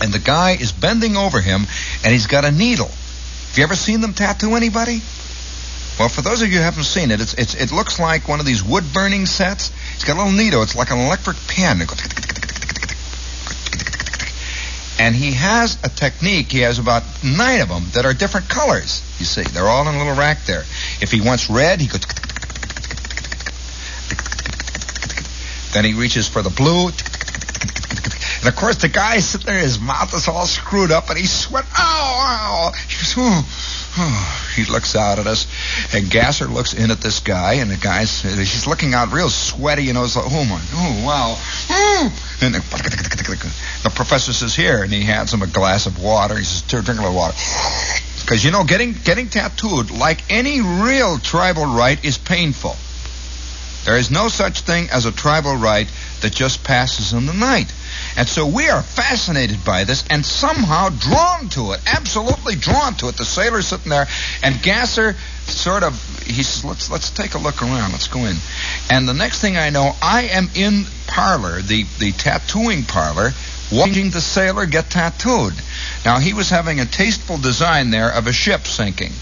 [0.00, 1.66] and the guy is bending over him,
[2.04, 2.88] and he's got a needle.
[2.88, 5.00] Have you ever seen them tattoo anybody?
[5.98, 8.38] Well, for those of you who haven't seen it, it's, it's, it looks like one
[8.38, 9.72] of these wood burning sets.
[9.94, 10.62] It's got a little needle.
[10.62, 11.80] It's like an electric pen.
[15.00, 16.52] And he has a technique.
[16.52, 19.02] He has about nine of them that are different colors.
[19.18, 20.62] You see, they're all in a little rack there.
[21.00, 22.00] If he wants red, he goes.
[25.72, 26.90] Then he reaches for the blue.
[28.38, 31.32] And of course, the guy sitting there, his mouth is all screwed up, and he's
[31.32, 31.70] sweating.
[31.76, 32.72] Oh, oh.
[32.88, 35.46] He, goes, oh, he looks out at us,
[35.94, 39.84] and Gasser looks in at this guy, and the guy's he's looking out real sweaty,
[39.84, 40.04] you know.
[40.04, 41.36] It's like, oh my, oh wow,
[42.40, 42.60] and the,
[43.82, 46.36] the professor says here, and he hands him a glass of water.
[46.36, 47.34] He says, drink a little water.
[48.20, 52.76] Because you know, getting getting tattooed, like any real tribal rite, is painful.
[53.84, 57.72] There is no such thing as a tribal rite that just passes in the night.
[58.16, 63.08] And so we are fascinated by this and somehow drawn to it, absolutely drawn to
[63.08, 63.16] it.
[63.16, 64.06] The sailor's sitting there,
[64.42, 65.94] and Gasser sort of
[66.26, 67.92] he says, "Let's let's take a look around.
[67.92, 68.36] Let's go in."
[68.90, 73.32] And the next thing I know, I am in parlor, the the tattooing parlor,
[73.70, 75.54] watching the sailor get tattooed.
[76.04, 79.12] Now he was having a tasteful design there of a ship sinking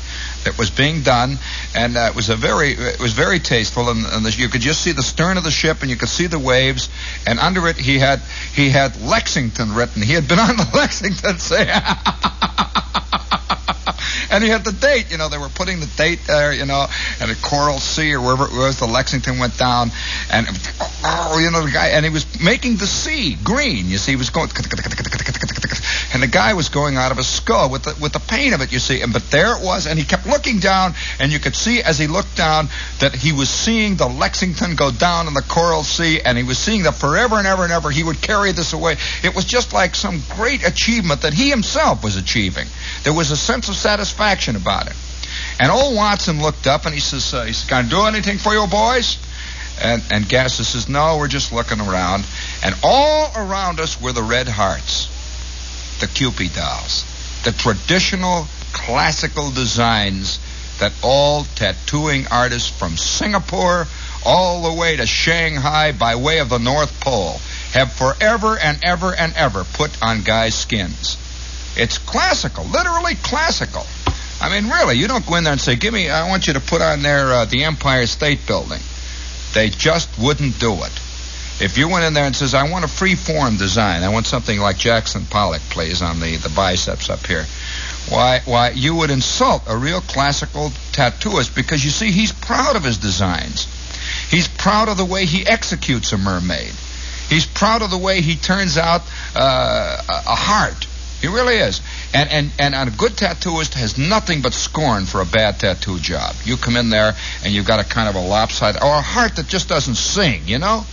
[0.46, 1.38] that was being done,
[1.74, 4.62] and uh, it was a very it was very tasteful, and, and the, you could
[4.62, 6.88] just see the stern of the ship, and you could see the waves,
[7.26, 8.20] and under it he had
[8.54, 10.02] he had Lexington written.
[10.02, 11.70] He had been on the Lexington, say.
[14.30, 15.10] and he had the date.
[15.10, 16.52] You know, they were putting the date there.
[16.52, 16.86] You know,
[17.20, 19.90] and the Coral Sea or wherever it was, the Lexington went down,
[20.30, 20.46] and
[21.04, 23.86] oh, you know, the guy, and he was making the sea green.
[23.86, 24.48] You see, he was going
[26.16, 28.62] and the guy was going out of his skull with the with the pain of
[28.62, 29.02] it, you see.
[29.02, 31.98] And but there it was, and he kept looking down, and you could see as
[31.98, 32.68] he looked down
[33.00, 36.56] that he was seeing the Lexington go down in the Coral Sea, and he was
[36.56, 38.96] seeing that forever and ever and ever he would carry this away.
[39.22, 42.66] It was just like some great achievement that he himself was achieving.
[43.04, 44.96] There was a sense of satisfaction about it.
[45.60, 48.38] And old Watson looked up and he says, uh, he says, "Can I do anything
[48.38, 49.18] for you boys?"
[49.80, 52.24] And, and Gasser says, "No, we're just looking around."
[52.64, 55.08] And all around us were the red hearts
[56.00, 57.04] the Cupid dolls,
[57.44, 60.38] the traditional classical designs
[60.78, 63.86] that all tattooing artists from Singapore
[64.24, 67.40] all the way to Shanghai by way of the North Pole
[67.72, 71.16] have forever and ever and ever put on guys' skins.
[71.76, 73.84] It's classical, literally classical.
[74.40, 76.54] I mean, really, you don't go in there and say, "Give me, I want you
[76.54, 78.80] to put on there uh, the Empire State Building."
[79.54, 80.92] They just wouldn't do it.
[81.58, 84.26] If you went in there and says, I want a free form design, I want
[84.26, 87.46] something like Jackson Pollock plays on the, the biceps up here,
[88.10, 92.84] why, why, you would insult a real classical tattooist because you see, he's proud of
[92.84, 93.66] his designs.
[94.30, 96.72] He's proud of the way he executes a mermaid.
[97.30, 99.00] He's proud of the way he turns out
[99.34, 100.86] uh, a heart.
[101.20, 101.80] He really is.
[102.12, 106.34] And, and, and a good tattooist has nothing but scorn for a bad tattoo job.
[106.44, 109.36] You come in there and you've got a kind of a lopsided, or a heart
[109.36, 110.84] that just doesn't sing, you know?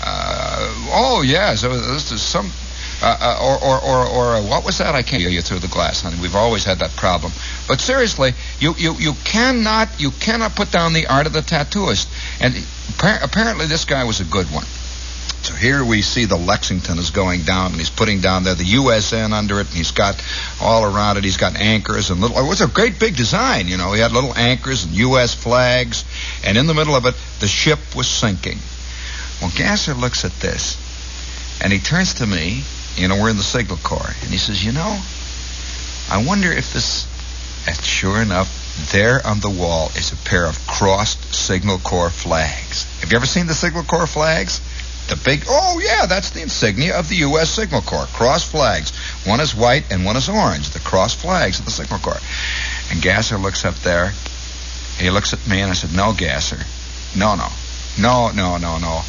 [0.00, 2.50] Uh, oh yeah, so this is some.
[3.00, 4.96] Uh, uh, or, or, or, or uh, what was that?
[4.96, 6.16] I can't hear you through the glass, honey.
[6.20, 7.30] We've always had that problem.
[7.68, 12.08] But seriously, you, you, you cannot you cannot put down the art of the tattooist.
[12.40, 12.54] And
[13.22, 14.64] apparently, this guy was a good one.
[15.42, 18.64] So here we see the Lexington is going down, and he's putting down there the
[18.64, 20.22] USN under it, and he's got
[20.60, 21.24] all around it.
[21.24, 22.38] He's got anchors and little.
[22.38, 23.92] It was a great big design, you know.
[23.92, 25.34] He had little anchors and U.S.
[25.34, 26.04] flags,
[26.44, 28.58] and in the middle of it, the ship was sinking.
[29.40, 30.76] Well, Gasser looks at this,
[31.62, 32.62] and he turns to me.
[32.96, 35.00] You know, we're in the signal corps, and he says, "You know,
[36.10, 37.06] I wonder if this."
[37.66, 38.48] And sure enough,
[38.92, 42.86] there on the wall is a pair of crossed Signal Corps flags.
[43.00, 44.60] Have you ever seen the Signal Corps flags?
[45.08, 47.48] The big, oh yeah, that's the insignia of the U.S.
[47.48, 48.06] Signal Corps.
[48.06, 48.94] Cross flags.
[49.26, 50.70] One is white and one is orange.
[50.70, 52.20] The cross flags of the Signal Corps.
[52.90, 54.12] And Gasser looks up there.
[54.98, 56.58] He looks at me and I said, no, Gasser.
[57.16, 57.48] No, no.
[57.98, 59.02] No, no, no, no.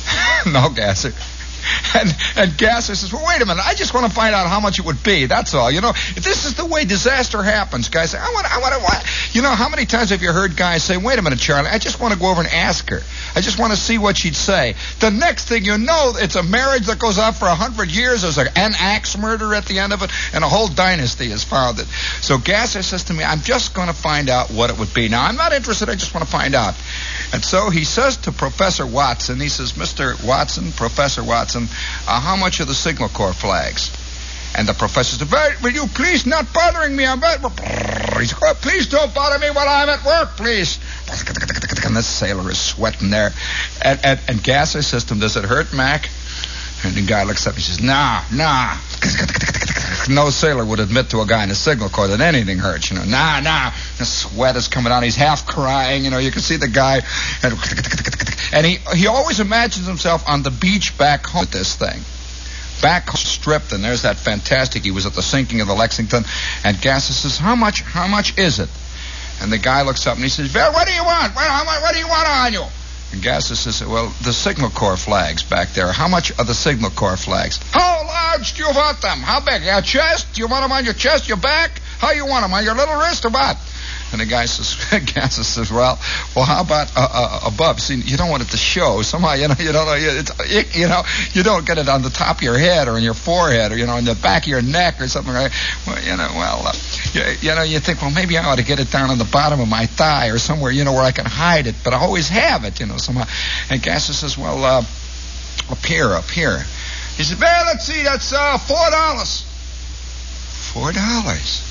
[0.52, 1.14] no, Gasser.
[1.92, 3.66] And, and Gasser says, well, wait a minute.
[3.66, 5.26] I just want to find out how much it would be.
[5.26, 5.72] That's all.
[5.72, 9.10] You know, this is the way disaster happens, guys, I want, I want to?
[9.36, 11.80] You know, how many times have you heard guys say, wait a minute, Charlie, I
[11.80, 13.02] just want to go over and ask her.
[13.36, 14.76] I just want to see what she'd say.
[15.00, 18.22] The next thing you know, it's a marriage that goes on for a hundred years.
[18.22, 21.44] There's like an axe murder at the end of it, and a whole dynasty is
[21.44, 21.88] founded.
[22.22, 25.10] So Gasser says to me, I'm just going to find out what it would be.
[25.10, 25.90] Now, I'm not interested.
[25.90, 26.76] I just want to find out.
[27.32, 30.22] And so he says to Professor Watson, he says, Mr.
[30.26, 31.68] Watson, Professor Watson,
[32.08, 33.92] uh, how much are the Signal Corps flags?
[34.58, 37.06] And the professor said, will you please not bothering me?
[37.06, 40.80] I'm he said, oh, please don't bother me while I'm at work, please.
[41.86, 43.32] And the sailor is sweating there.
[43.84, 46.10] And, and, and Gasser says to him, does it hurt, Mac?
[46.84, 48.78] And the guy looks up and says, nah, nah.
[50.10, 52.98] No sailor would admit to a guy in a signal corps that anything hurts, you
[52.98, 53.04] know.
[53.04, 53.72] Nah, nah.
[53.98, 55.04] The sweat is coming out.
[55.04, 56.18] He's half crying, you know.
[56.20, 57.02] You can see the guy.
[58.52, 62.02] And, he, he always imagines himself on the beach back home with this thing.
[62.82, 64.84] Back stripped, and there's that fantastic.
[64.84, 66.24] He was at the sinking of the Lexington,
[66.64, 68.70] and Gasser says, how much, how much is it?
[69.42, 71.34] And the guy looks up and he says, "Well, what do you want?
[71.34, 72.64] What, what do you want on you?
[73.22, 75.92] Gasser says, well, the Signal Corps flags back there.
[75.92, 77.60] How much are the Signal Corps flags?
[77.72, 79.20] How large do you want them?
[79.20, 79.64] How big?
[79.64, 80.34] Your chest?
[80.34, 81.82] Do you want them on your chest, your back?
[81.98, 82.54] How you want them?
[82.54, 83.58] On your little wrist or what?
[84.12, 84.76] And the guy says,
[85.14, 86.00] Gasser says, well,
[86.36, 87.80] well, how about uh, uh, above?
[87.80, 89.02] See, you don't want it to show.
[89.02, 91.04] Somehow, you know, you don't know, it's, you know,
[91.34, 93.78] you don't get it on the top of your head or in your forehead or
[93.78, 95.52] you know, in the back of your neck or something like.
[95.88, 96.74] Well, you know, well, uh,
[97.14, 99.30] you, you know, you think, well, maybe I ought to get it down on the
[99.32, 101.98] bottom of my thigh or somewhere, you know, where I can hide it, but I
[101.98, 103.26] always have it, you know, somehow.
[103.70, 104.84] And Gasser says, well, uh,
[105.72, 106.60] up here, up here.
[107.16, 109.44] He said, well, let's see, that's uh, four dollars.
[110.74, 111.69] Four dollars.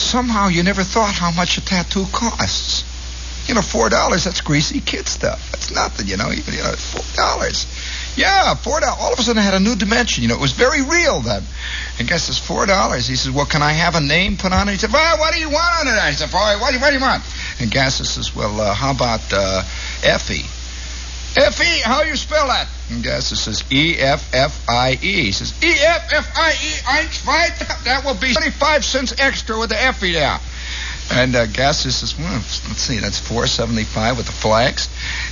[0.00, 2.84] Somehow you never thought how much a tattoo costs.
[3.46, 5.50] You know, four dollars, that's greasy kid stuff.
[5.52, 7.66] That's nothing, you know, even, you know, four dollars.
[8.16, 8.98] Yeah, four dollars.
[9.00, 10.22] All of a sudden, it had a new dimension.
[10.22, 11.42] You know, it was very real then.
[11.98, 13.06] And guess it's four dollars.
[13.06, 15.34] He says, "Well, can I have a name put on it?" He said, "Well, what
[15.34, 17.24] do you want on it?" I said, "Boy, what do you, what do you want?"
[17.60, 19.62] And Gasser says, "Well, uh, how about uh,
[20.02, 20.44] Effie?"
[21.36, 22.68] Effie, how you spell that?
[22.90, 25.24] And Gasser says E F F I E.
[25.24, 27.04] He says E F F I E.
[27.04, 27.84] Einschweid.
[27.84, 30.38] That will be twenty-five cents extra with the F E there.
[31.12, 34.86] And uh, Gasser says, well, let's see, that's 475 with the flags.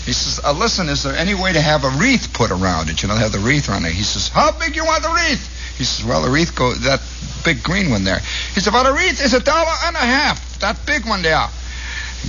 [0.04, 3.00] He says, uh, listen, is there any way to have a wreath put around it?
[3.00, 3.92] You know, have the wreath around it.
[3.92, 5.76] He says, how big you want the wreath?
[5.78, 7.00] He says, well, the wreath go that
[7.44, 8.18] big green one there.
[8.18, 10.58] He says, well, the wreath is a dollar and a half.
[10.58, 11.46] That big one there.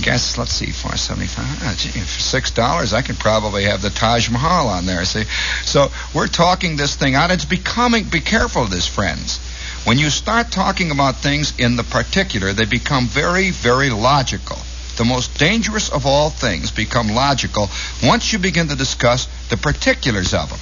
[0.02, 1.44] Gasser, let's see, 475.
[1.62, 5.04] Oh, gee, for six dollars, I could probably have the Taj Mahal on there.
[5.04, 5.24] See,
[5.64, 7.30] so we're talking this thing out.
[7.30, 8.04] It's becoming.
[8.04, 9.38] Be careful of this, friends.
[9.84, 14.58] When you start talking about things in the particular, they become very, very logical.
[14.96, 17.70] The most dangerous of all things become logical
[18.02, 20.58] once you begin to discuss the particulars of them.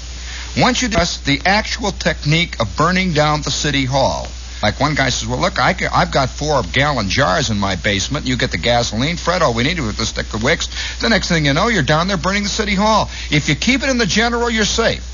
[0.63, 4.29] Once you discuss the actual technique of burning down the city hall.
[4.63, 8.27] Like one guy says, well, look, I have got four gallon jars in my basement.
[8.27, 9.17] You get the gasoline.
[9.17, 10.69] Fred, all we need is to stick of wicks.
[11.01, 13.09] The next thing you know, you're down there burning the city hall.
[13.31, 15.05] If you keep it in the general, you're safe.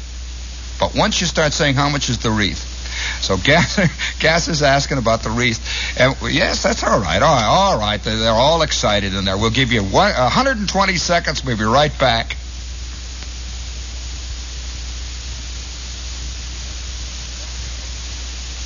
[0.81, 2.73] But once you start saying how much is the wreath,
[3.21, 3.79] so Gas,
[4.19, 5.99] Gas is asking about the wreath.
[5.99, 7.23] And yes, that's all right.
[7.23, 8.03] All right, all right.
[8.03, 9.37] They're, they're all excited in there.
[9.37, 11.45] We'll give you one, 120 seconds.
[11.45, 12.37] We'll be right back.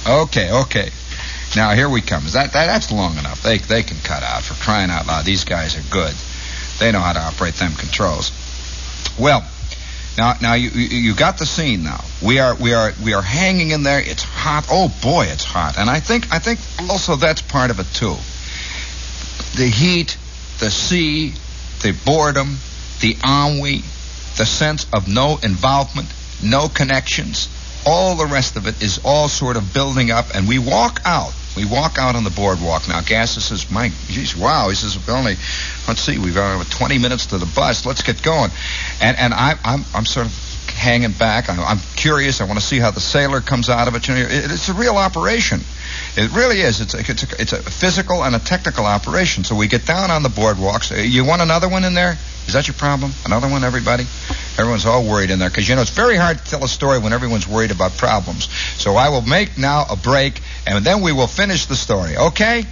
[0.08, 0.90] Okay, okay.
[1.54, 2.24] Now here we come.
[2.24, 3.42] Is that, that that's long enough?
[3.42, 5.24] They they can cut out for crying out loud.
[5.24, 6.14] These guys are good.
[6.78, 8.32] They know how to operate them controls.
[9.18, 9.44] Well,
[10.16, 11.84] now, now you you got the scene.
[11.84, 14.00] Now we are we are we are hanging in there.
[14.00, 14.66] It's hot.
[14.70, 15.78] Oh boy, it's hot.
[15.78, 16.58] And I think I think
[16.90, 18.16] also that's part of it too.
[19.56, 20.16] The heat,
[20.58, 21.34] the sea,
[21.82, 22.56] the boredom,
[23.00, 23.82] the ennui,
[24.36, 26.08] the sense of no involvement,
[26.42, 27.48] no connections.
[27.90, 31.32] All the rest of it is all sort of building up, and we walk out.
[31.56, 32.86] We walk out on the boardwalk.
[32.86, 35.36] Now, Gasser says, Mike, geez, wow." He says, "We're only
[35.88, 37.86] let's see, we've got 20 minutes to the bus.
[37.86, 38.50] Let's get going.
[39.00, 40.32] And and I, I'm I'm sort of
[40.68, 41.48] hanging back.
[41.48, 42.42] I'm, I'm curious.
[42.42, 44.06] I want to see how the sailor comes out of it.
[44.06, 45.60] You know, it, it's a real operation.
[46.16, 46.80] It really is.
[46.80, 49.44] It's a, it's, a, it's a physical and a technical operation.
[49.44, 50.92] So we get down on the boardwalks.
[50.92, 52.16] Uh, you want another one in there?
[52.46, 53.12] Is that your problem?
[53.24, 54.04] Another one, everybody?
[54.58, 56.98] Everyone's all worried in there because you know it's very hard to tell a story
[56.98, 58.50] when everyone's worried about problems.
[58.76, 62.16] So I will make now a break and then we will finish the story.
[62.16, 62.66] Okay?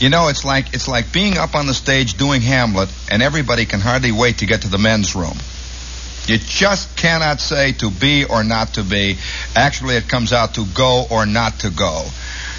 [0.00, 3.66] You know, it's like it's like being up on the stage doing Hamlet, and everybody
[3.66, 5.36] can hardly wait to get to the men's room.
[6.26, 9.18] You just cannot say to be or not to be.
[9.54, 12.06] Actually, it comes out to go or not to go.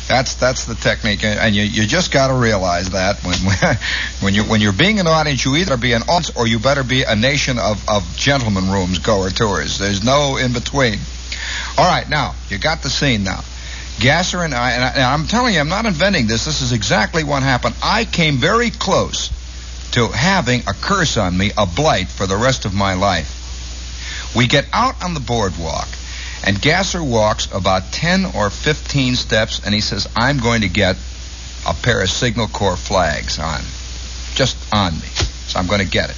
[0.07, 3.37] That's that's the technique, and you, you just got to realize that when
[4.21, 6.83] when you when you're being an audience, you either be an audience or you better
[6.83, 9.79] be a nation of of gentlemen rooms goer tours.
[9.79, 10.99] There's no in between.
[11.77, 13.41] All right, now you got the scene now.
[13.99, 16.45] Gasser and I, and, I, and I'm telling you, I'm not inventing this.
[16.45, 17.75] This is exactly what happened.
[17.83, 19.29] I came very close
[19.91, 23.37] to having a curse on me, a blight for the rest of my life.
[24.35, 25.87] We get out on the boardwalk
[26.43, 30.97] and Gasser walks about 10 or 15 steps and he says, I'm going to get
[31.67, 33.61] a pair of Signal Corps flags on,
[34.35, 35.07] just on me.
[35.47, 36.17] So I'm going to get it.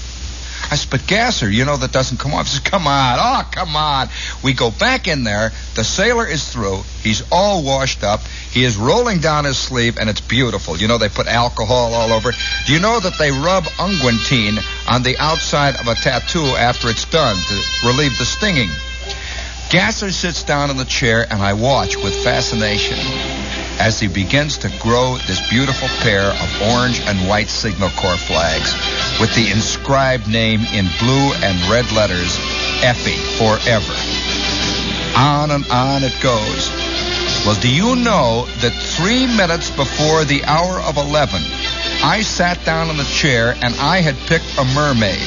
[0.71, 2.45] I said, but Gasser, you know that doesn't come off.
[2.47, 4.07] He says, come on, oh, come on.
[4.43, 5.51] We go back in there.
[5.76, 6.82] The sailor is through.
[7.01, 8.21] He's all washed up.
[8.49, 10.78] He is rolling down his sleeve, and it's beautiful.
[10.78, 12.32] You know, they put alcohol all over.
[12.65, 14.57] Do you know that they rub unguentine
[14.89, 18.69] on the outside of a tattoo after it's done to relieve the stinging?
[19.74, 22.99] Gasser sits down in the chair, and I watch with fascination
[23.80, 28.71] as he begins to grow this beautiful pair of orange and white Signal Corps flags
[29.19, 32.38] with the inscribed name in blue and red letters,
[32.86, 33.97] Effie, forever.
[35.17, 36.69] On and on it goes.
[37.43, 41.41] Well, do you know that three minutes before the hour of 11,
[42.03, 45.26] I sat down in the chair and I had picked a mermaid.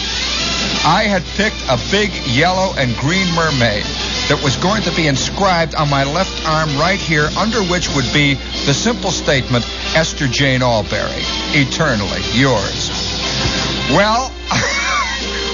[0.87, 3.85] I had picked a big yellow and green mermaid
[4.29, 8.11] that was going to be inscribed on my left arm right here, under which would
[8.13, 8.35] be
[8.67, 9.65] the simple statement,
[9.95, 11.23] Esther Jane Alberry,
[11.55, 12.91] eternally yours.
[13.95, 14.33] Well,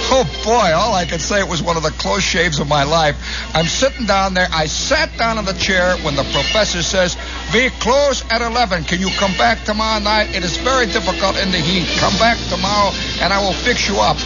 [0.09, 2.85] oh boy, all I could say it was one of the close shaves of my
[2.85, 3.17] life.
[3.55, 4.49] I'm sitting down there.
[4.51, 7.17] I sat down in the chair when the professor says,
[7.53, 8.85] We close at 11.
[8.85, 10.35] Can you come back tomorrow night?
[10.35, 11.87] It is very difficult in the heat.
[12.01, 14.17] Come back tomorrow and I will fix you up.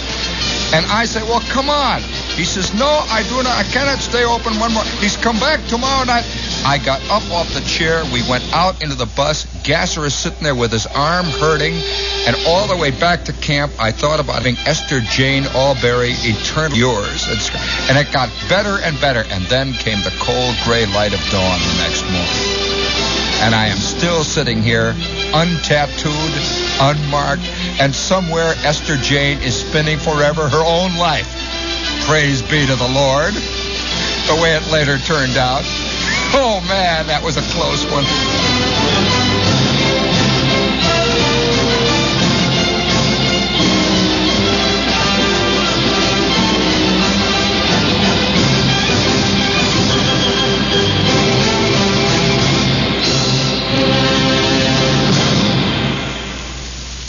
[0.73, 2.01] And I say, Well, come on.
[2.37, 3.57] He says, No, I do not.
[3.57, 4.85] I cannot stay open one more.
[5.01, 6.29] He's come back tomorrow night.
[6.67, 8.05] I got up off the chair.
[8.13, 9.47] We went out into the bus.
[9.65, 11.73] Gasser is sitting there with his arm hurting.
[12.29, 16.77] And all the way back to camp, I thought about having Esther Jane Alberry, eternal
[16.77, 17.25] yours.
[17.89, 19.25] And it got better and better.
[19.31, 22.77] And then came the cold gray light of dawn the next morning.
[23.41, 24.93] And I am still sitting here,
[25.33, 26.37] untattooed,
[26.81, 27.49] unmarked,
[27.81, 31.47] and somewhere Esther Jane is spinning forever her own life
[32.07, 33.35] Praise be to the Lord.
[33.35, 35.65] The way it later turned out.
[36.39, 38.07] Oh man, that was a close one.